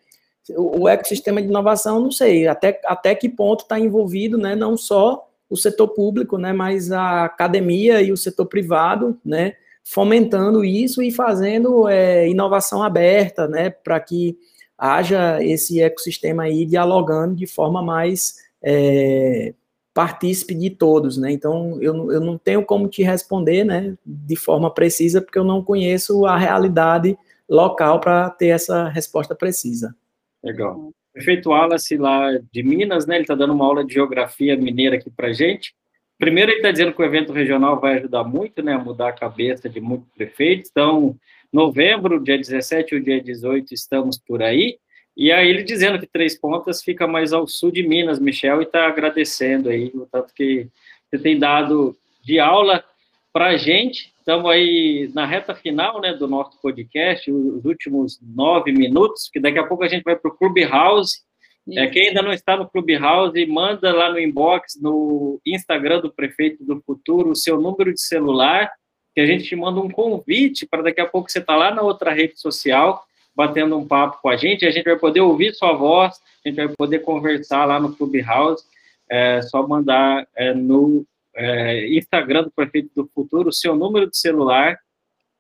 [0.49, 4.55] O, o, ecossistema de inovação, não sei até, até que ponto está envolvido, né?
[4.55, 10.65] Não só o setor público, né, mas a academia e o setor privado, né, fomentando
[10.65, 14.35] isso e fazendo é, inovação aberta, né, para que
[14.75, 19.53] haja esse ecossistema aí dialogando de forma mais é,
[19.93, 21.31] partícipe de todos, né?
[21.31, 25.63] Então, eu, eu não tenho como te responder, né, de forma precisa, porque eu não
[25.63, 27.15] conheço a realidade
[27.47, 29.95] local para ter essa resposta precisa.
[30.43, 33.15] Legal prefeito Wallace lá de Minas, né?
[33.15, 35.73] Ele está dando uma aula de geografia mineira aqui para gente.
[36.17, 39.13] Primeiro, ele está dizendo que o evento regional vai ajudar muito, né, a mudar a
[39.13, 40.69] cabeça de muitos prefeitos.
[40.71, 41.17] Então,
[41.51, 44.77] novembro, dia 17 ou dia 18, estamos por aí.
[45.15, 48.63] E aí ele dizendo que Três Pontas fica mais ao sul de Minas, Michel, e
[48.63, 50.67] está agradecendo aí o tanto que
[51.09, 52.83] você tem dado de aula
[53.31, 54.12] para a gente.
[54.23, 59.59] Estamos aí na reta final né, do nosso podcast, os últimos nove minutos, que daqui
[59.59, 61.17] a pouco a gente vai para o Clubhouse.
[61.73, 66.63] É, quem ainda não está no Clubhouse, manda lá no inbox, no Instagram do Prefeito
[66.63, 68.71] do Futuro, o seu número de celular,
[69.13, 71.75] que a gente te manda um convite para daqui a pouco você estar tá lá
[71.75, 73.03] na outra rede social,
[73.35, 76.55] batendo um papo com a gente, a gente vai poder ouvir sua voz, a gente
[76.55, 78.63] vai poder conversar lá no Clubhouse,
[79.11, 81.05] é só mandar é, no
[81.35, 84.77] é, Instagram do Prefeito do Futuro, o seu número de celular,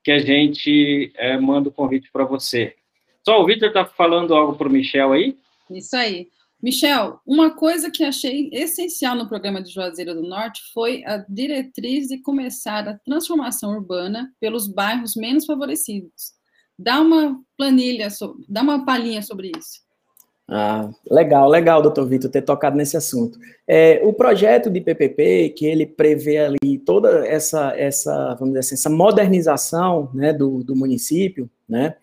[0.03, 2.75] que a gente é, manda o convite para você.
[3.23, 5.37] Só o Vitor está falando algo para o Michel aí?
[5.69, 6.27] Isso aí.
[6.61, 12.07] Michel, uma coisa que achei essencial no programa de Juazeiro do Norte foi a diretriz
[12.07, 16.31] de começar a transformação urbana pelos bairros menos favorecidos.
[16.79, 18.07] Dá uma planilha,
[18.47, 19.82] dá uma palhinha sobre isso.
[20.55, 23.39] Ah, legal, legal, doutor Vitor, ter tocado nesse assunto.
[23.67, 28.75] É, o projeto de PPP, que ele prevê ali toda essa, essa vamos dizer assim,
[28.75, 31.95] essa modernização né, do, do município, né,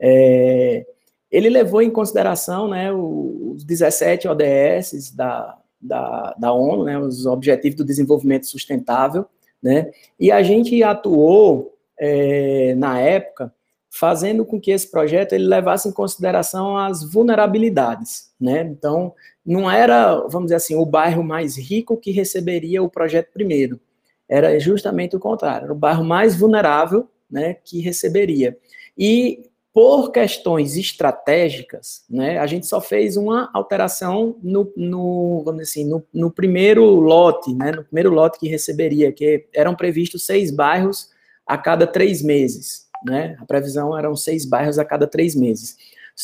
[0.00, 0.86] é,
[1.30, 7.76] ele levou em consideração né, os 17 ODS da, da, da ONU, né, os Objetivos
[7.76, 9.26] do Desenvolvimento Sustentável,
[9.62, 13.52] né, e a gente atuou, é, na época,
[13.90, 18.62] fazendo com que esse projeto ele levasse em consideração as vulnerabilidades, né?
[18.62, 19.14] Então,
[19.44, 23.80] não era, vamos dizer assim, o bairro mais rico que receberia o projeto primeiro.
[24.28, 28.58] Era justamente o contrário, era o bairro mais vulnerável, né, que receberia.
[28.96, 35.70] E por questões estratégicas, né, a gente só fez uma alteração no, no vamos dizer
[35.70, 40.50] assim, no, no primeiro lote, né, no primeiro lote que receberia, que eram previstos seis
[40.50, 41.10] bairros
[41.46, 43.36] a cada três meses, né?
[43.40, 45.76] A previsão eram seis bairros a cada três meses.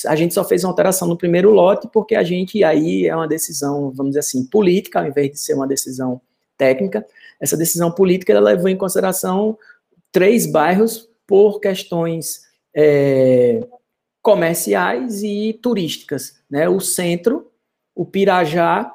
[0.06, 3.28] A gente só fez uma alteração no primeiro lote, porque a gente, aí é uma
[3.28, 6.20] decisão, vamos dizer assim, política, ao invés de ser uma decisão
[6.58, 7.06] técnica.
[7.40, 9.56] Essa decisão política ela levou em consideração
[10.10, 12.42] três bairros por questões
[12.74, 13.66] é,
[14.20, 16.68] comerciais e turísticas, né?
[16.68, 17.50] O centro,
[17.94, 18.92] o Pirajá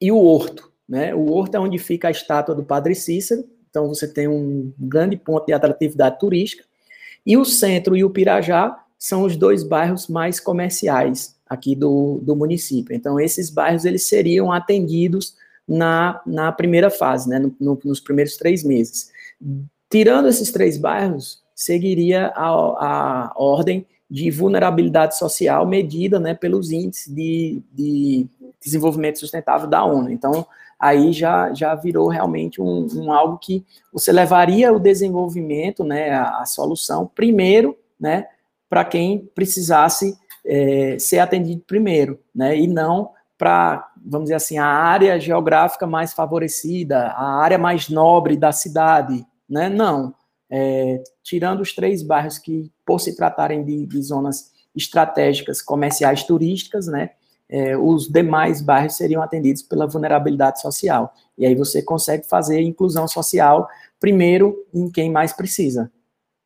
[0.00, 0.72] e o Horto.
[0.88, 1.14] Né?
[1.14, 5.16] O Horto é onde fica a estátua do Padre Cícero, então você tem um grande
[5.16, 6.64] ponto de atratividade turística.
[7.26, 12.34] E o centro e o Pirajá são os dois bairros mais comerciais aqui do, do
[12.34, 12.94] município.
[12.94, 15.34] Então, esses bairros eles seriam atendidos
[15.66, 19.10] na, na primeira fase, né, no, no, nos primeiros três meses.
[19.90, 27.12] Tirando esses três bairros, seguiria a, a ordem de vulnerabilidade social medida né, pelos índices
[27.12, 28.26] de, de
[28.62, 30.10] desenvolvimento sustentável da ONU.
[30.10, 30.46] Então,
[30.84, 36.40] aí já, já virou realmente um, um algo que você levaria o desenvolvimento, né, a,
[36.40, 38.26] a solução, primeiro, né,
[38.68, 40.14] para quem precisasse
[40.44, 46.12] é, ser atendido primeiro, né, e não para, vamos dizer assim, a área geográfica mais
[46.12, 50.14] favorecida, a área mais nobre da cidade, né, não.
[50.50, 56.86] É, tirando os três bairros que, por se tratarem de, de zonas estratégicas comerciais turísticas,
[56.88, 57.12] né,
[57.48, 61.12] é, os demais bairros seriam atendidos pela vulnerabilidade social.
[61.36, 63.68] E aí você consegue fazer inclusão social
[64.00, 65.90] primeiro em quem mais precisa.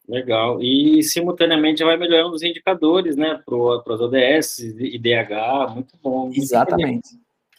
[0.08, 0.62] Legal.
[0.62, 6.26] E, simultaneamente, vai melhorando os indicadores, né, para os ODS, IDH, muito bom.
[6.26, 7.10] Muito Exatamente.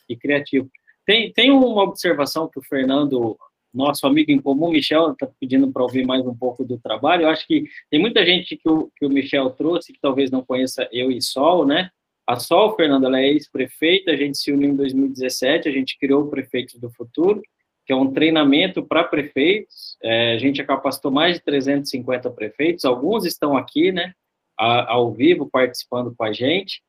[0.07, 0.67] E criativo.
[1.05, 3.37] Tem, tem uma observação que o Fernando,
[3.71, 7.23] nosso amigo em comum, Michel, está pedindo para ouvir mais um pouco do trabalho.
[7.23, 10.43] Eu acho que tem muita gente que o, que o Michel trouxe, que talvez não
[10.43, 11.91] conheça eu e Sol, né?
[12.29, 16.21] A Sol, Fernando, ela é ex-prefeita, a gente se uniu em 2017, a gente criou
[16.21, 17.41] o Prefeitos do Futuro,
[17.87, 19.97] que é um treinamento para prefeitos.
[20.03, 24.13] É, a gente capacitou mais de 350 prefeitos, alguns estão aqui, né,
[24.55, 26.83] ao vivo, participando com a gente.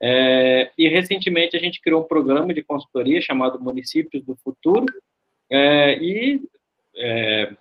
[0.00, 4.86] É, e recentemente a gente criou um programa de consultoria chamado Municípios do Futuro,
[5.50, 6.40] é, e
[6.94, 7.52] é,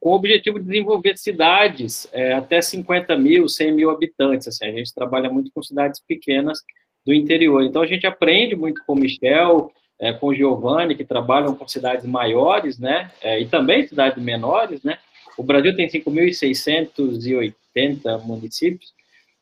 [0.00, 4.48] com o objetivo de desenvolver cidades é, até 50 mil, 100 mil habitantes.
[4.48, 6.60] Assim, a gente trabalha muito com cidades pequenas
[7.04, 7.62] do interior.
[7.62, 9.70] Então a gente aprende muito com o Michel,
[10.00, 14.82] é, com o Giovanni, que trabalham com cidades maiores, né, é, e também cidades menores,
[14.82, 14.96] né,
[15.36, 18.94] o Brasil tem 5.680 municípios,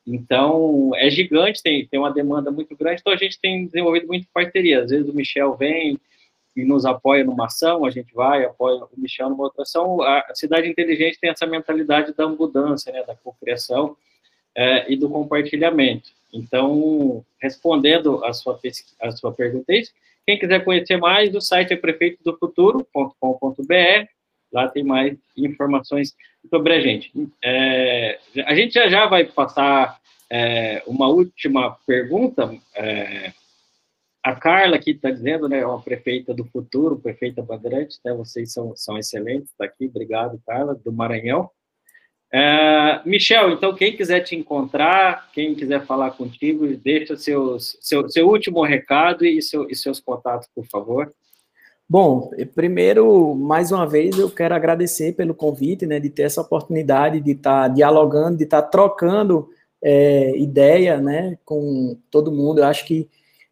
[0.06, 4.26] então é gigante, tem, tem uma demanda muito grande, então a gente tem desenvolvido muito
[4.34, 5.96] parceria, às vezes o Michel vem
[6.58, 10.24] e nos apoia numa ação, a gente vai, apoia o Michel numa outra ação, a
[10.34, 13.96] cidade inteligente tem essa mentalidade da mudança, né, da cocriação
[14.56, 16.10] é, e do compartilhamento.
[16.34, 18.58] Então, respondendo a sua,
[19.00, 19.82] a sua pergunta, é
[20.26, 24.08] quem quiser conhecer mais, o site é prefeitodofuturo.com.br.
[24.52, 26.12] Lá tem mais informações
[26.50, 27.12] sobre a gente.
[27.42, 29.96] É, a gente já, já vai passar
[30.28, 32.52] é, uma última pergunta.
[32.74, 33.32] É,
[34.28, 38.52] a Carla aqui está dizendo, né, é uma prefeita do futuro, prefeita Bandeirante, né, vocês
[38.52, 41.48] são, são excelentes, está aqui, obrigado, Carla, do Maranhão.
[42.30, 48.28] É, Michel, então, quem quiser te encontrar, quem quiser falar contigo, deixa seus, seu, seu
[48.28, 51.10] último recado e, seu, e seus contatos, por favor.
[51.88, 57.18] Bom, primeiro, mais uma vez, eu quero agradecer pelo convite, né, de ter essa oportunidade
[57.22, 59.48] de estar tá dialogando, de estar tá trocando
[59.82, 62.58] é, ideia, né, com todo mundo.
[62.58, 63.08] Eu acho que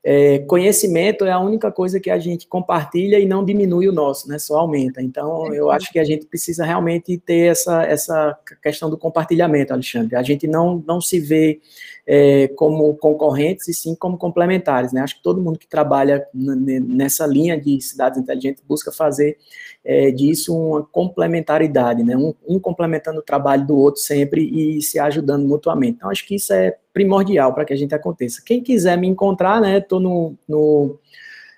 [0.09, 4.29] é, conhecimento é a única coisa que a gente compartilha e não diminui o nosso,
[4.29, 4.39] né?
[4.39, 5.03] Só aumenta.
[5.03, 10.15] Então, eu acho que a gente precisa realmente ter essa, essa questão do compartilhamento, Alexandre.
[10.15, 11.61] A gente não, não se vê
[12.07, 15.01] é, como concorrentes e sim como complementares, né?
[15.01, 19.37] Acho que todo mundo que trabalha nessa linha de cidades inteligentes busca fazer
[19.85, 22.17] é, disso uma complementaridade, né?
[22.17, 25.97] Um, um complementando o trabalho do outro sempre e se ajudando mutuamente.
[25.97, 28.41] Então, acho que isso é primordial para que a gente aconteça.
[28.45, 30.99] Quem quiser me encontrar, né, estou no, no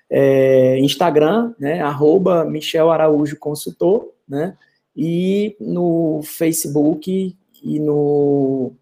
[0.09, 4.57] é, Instagram, né, arroba Michel Araújo Consultor, né,
[4.95, 8.73] e no Facebook e no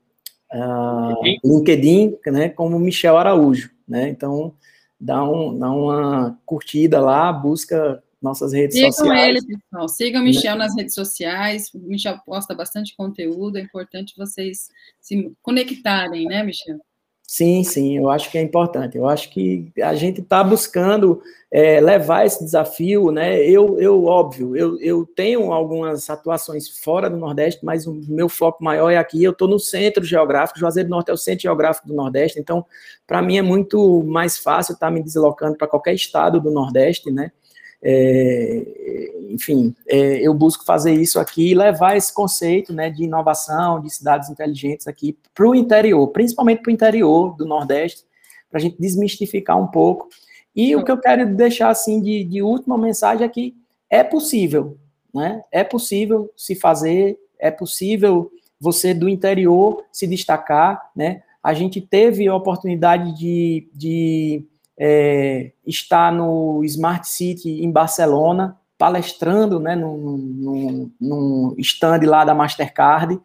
[0.54, 4.54] uh, LinkedIn, né, como Michel Araújo, né, então
[5.00, 9.28] dá, um, dá uma curtida lá, busca nossas redes Sigam sociais.
[9.30, 9.88] ele, pessoal.
[9.88, 11.72] Sigam o Michel nas redes sociais.
[11.74, 13.58] O Michel posta bastante conteúdo.
[13.58, 14.70] É importante vocês
[15.00, 16.80] se conectarem, né, Michel?
[17.30, 18.98] Sim, sim, eu acho que é importante.
[18.98, 21.22] Eu acho que a gente está buscando
[21.52, 23.38] é, levar esse desafio, né?
[23.42, 28.64] Eu, eu óbvio, eu, eu tenho algumas atuações fora do Nordeste, mas o meu foco
[28.64, 29.22] maior é aqui.
[29.22, 32.66] Eu estou no centro geográfico, Juazeiro do Norte é o centro geográfico do Nordeste, então,
[33.06, 37.12] para mim é muito mais fácil estar tá me deslocando para qualquer estado do Nordeste,
[37.12, 37.32] né?
[37.82, 43.80] É, enfim, é, eu busco fazer isso aqui e levar esse conceito né, de inovação,
[43.80, 48.04] de cidades inteligentes aqui para o interior, principalmente para o interior do Nordeste,
[48.50, 50.10] para a gente desmistificar um pouco.
[50.56, 53.56] E o que eu quero deixar assim de, de última mensagem é que
[53.90, 54.78] é possível,
[55.14, 55.44] né?
[55.52, 61.22] É possível se fazer, é possível você do interior se destacar, né?
[61.44, 64.44] A gente teve a oportunidade de, de
[64.78, 73.20] é, está no Smart City em Barcelona, palestrando né, num, num, stand lá da Mastercard.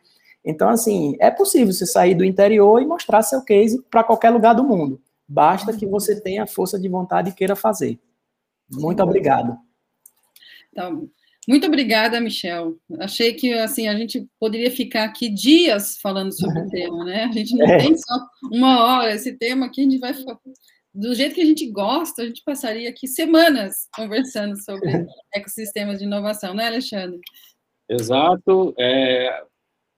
[0.44, 4.55] Então, assim, é possível você sair do interior e mostrar seu case para qualquer lugar
[4.55, 5.00] do mundo.
[5.28, 7.98] Basta que você tenha força de vontade e queira fazer.
[8.70, 9.57] Muito obrigado.
[10.72, 11.09] Então,
[11.46, 12.76] muito obrigada, Michel.
[12.98, 17.24] Achei que assim a gente poderia ficar aqui dias falando sobre o tema, né?
[17.24, 17.78] A gente não é.
[17.78, 18.14] tem só
[18.50, 19.14] uma hora.
[19.14, 20.14] Esse tema aqui a gente vai
[20.95, 24.88] do jeito que a gente gosta, a gente passaria aqui semanas conversando sobre
[25.34, 27.18] ecossistemas de inovação, né, Alexandre?
[27.88, 28.74] Exato.
[28.78, 29.43] É,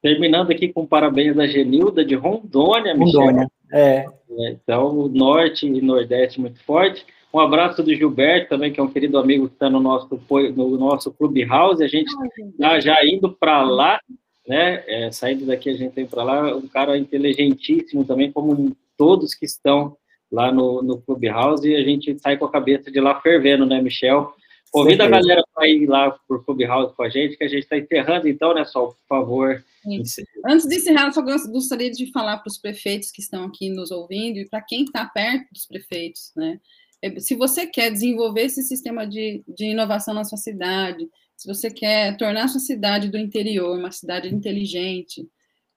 [0.00, 3.78] terminando aqui com parabéns da Genilda de Rondônia, Rondônia, é.
[3.78, 4.06] é.
[4.50, 7.04] Então, norte e nordeste muito forte.
[7.32, 10.08] Um abraço do Gilberto também, que é um querido amigo que está no nosso,
[10.54, 11.82] no nosso Clubhouse.
[11.82, 12.08] A gente
[12.52, 13.98] está já indo para lá,
[14.46, 14.84] né?
[14.86, 16.54] É, saindo daqui, a gente tem para lá.
[16.54, 19.96] Um cara inteligentíssimo também, como todos que estão
[20.34, 23.80] lá no, no Clubhouse e a gente sai com a cabeça de lá fervendo, né,
[23.80, 24.34] Michel?
[24.72, 27.78] Convida a galera para ir lá por Clubhouse com a gente, que a gente está
[27.78, 29.64] encerrando, então, né, só, por favor.
[29.86, 33.92] Antes de encerrar, eu só gostaria de falar para os prefeitos que estão aqui nos
[33.92, 36.58] ouvindo e para quem está perto dos prefeitos, né?
[37.00, 41.06] É, se você quer desenvolver esse sistema de, de inovação na sua cidade,
[41.36, 45.28] se você quer tornar a sua cidade do interior uma cidade inteligente,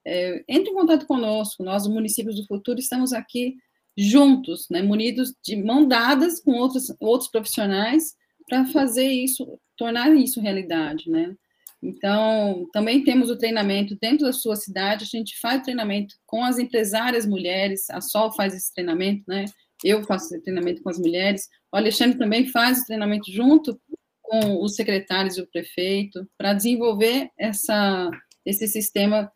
[0.07, 1.61] é, entre em contato conosco.
[1.63, 3.55] Nós, os municípios do futuro, estamos aqui
[3.97, 8.15] juntos, né, munidos de mão dadas com outros, outros profissionais
[8.47, 11.35] para fazer isso, tornar isso realidade, né?
[11.81, 16.57] Então, também temos o treinamento dentro da sua cidade, a gente faz treinamento com as
[16.57, 19.45] empresárias mulheres, a Sol faz esse treinamento, né?
[19.83, 23.79] Eu faço esse treinamento com as mulheres, o Alexandre também faz o treinamento junto
[24.21, 28.09] com os secretários e o prefeito, para desenvolver essa,
[28.45, 29.31] esse sistema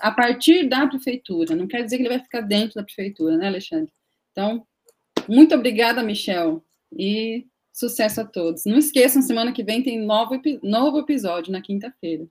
[0.00, 1.56] a partir da prefeitura.
[1.56, 3.92] Não quer dizer que ele vai ficar dentro da prefeitura, né, Alexandre?
[4.32, 4.66] Então,
[5.28, 8.64] muito obrigada, Michel, e sucesso a todos.
[8.64, 12.26] Não esqueçam, semana que vem tem novo, novo episódio, na quinta-feira.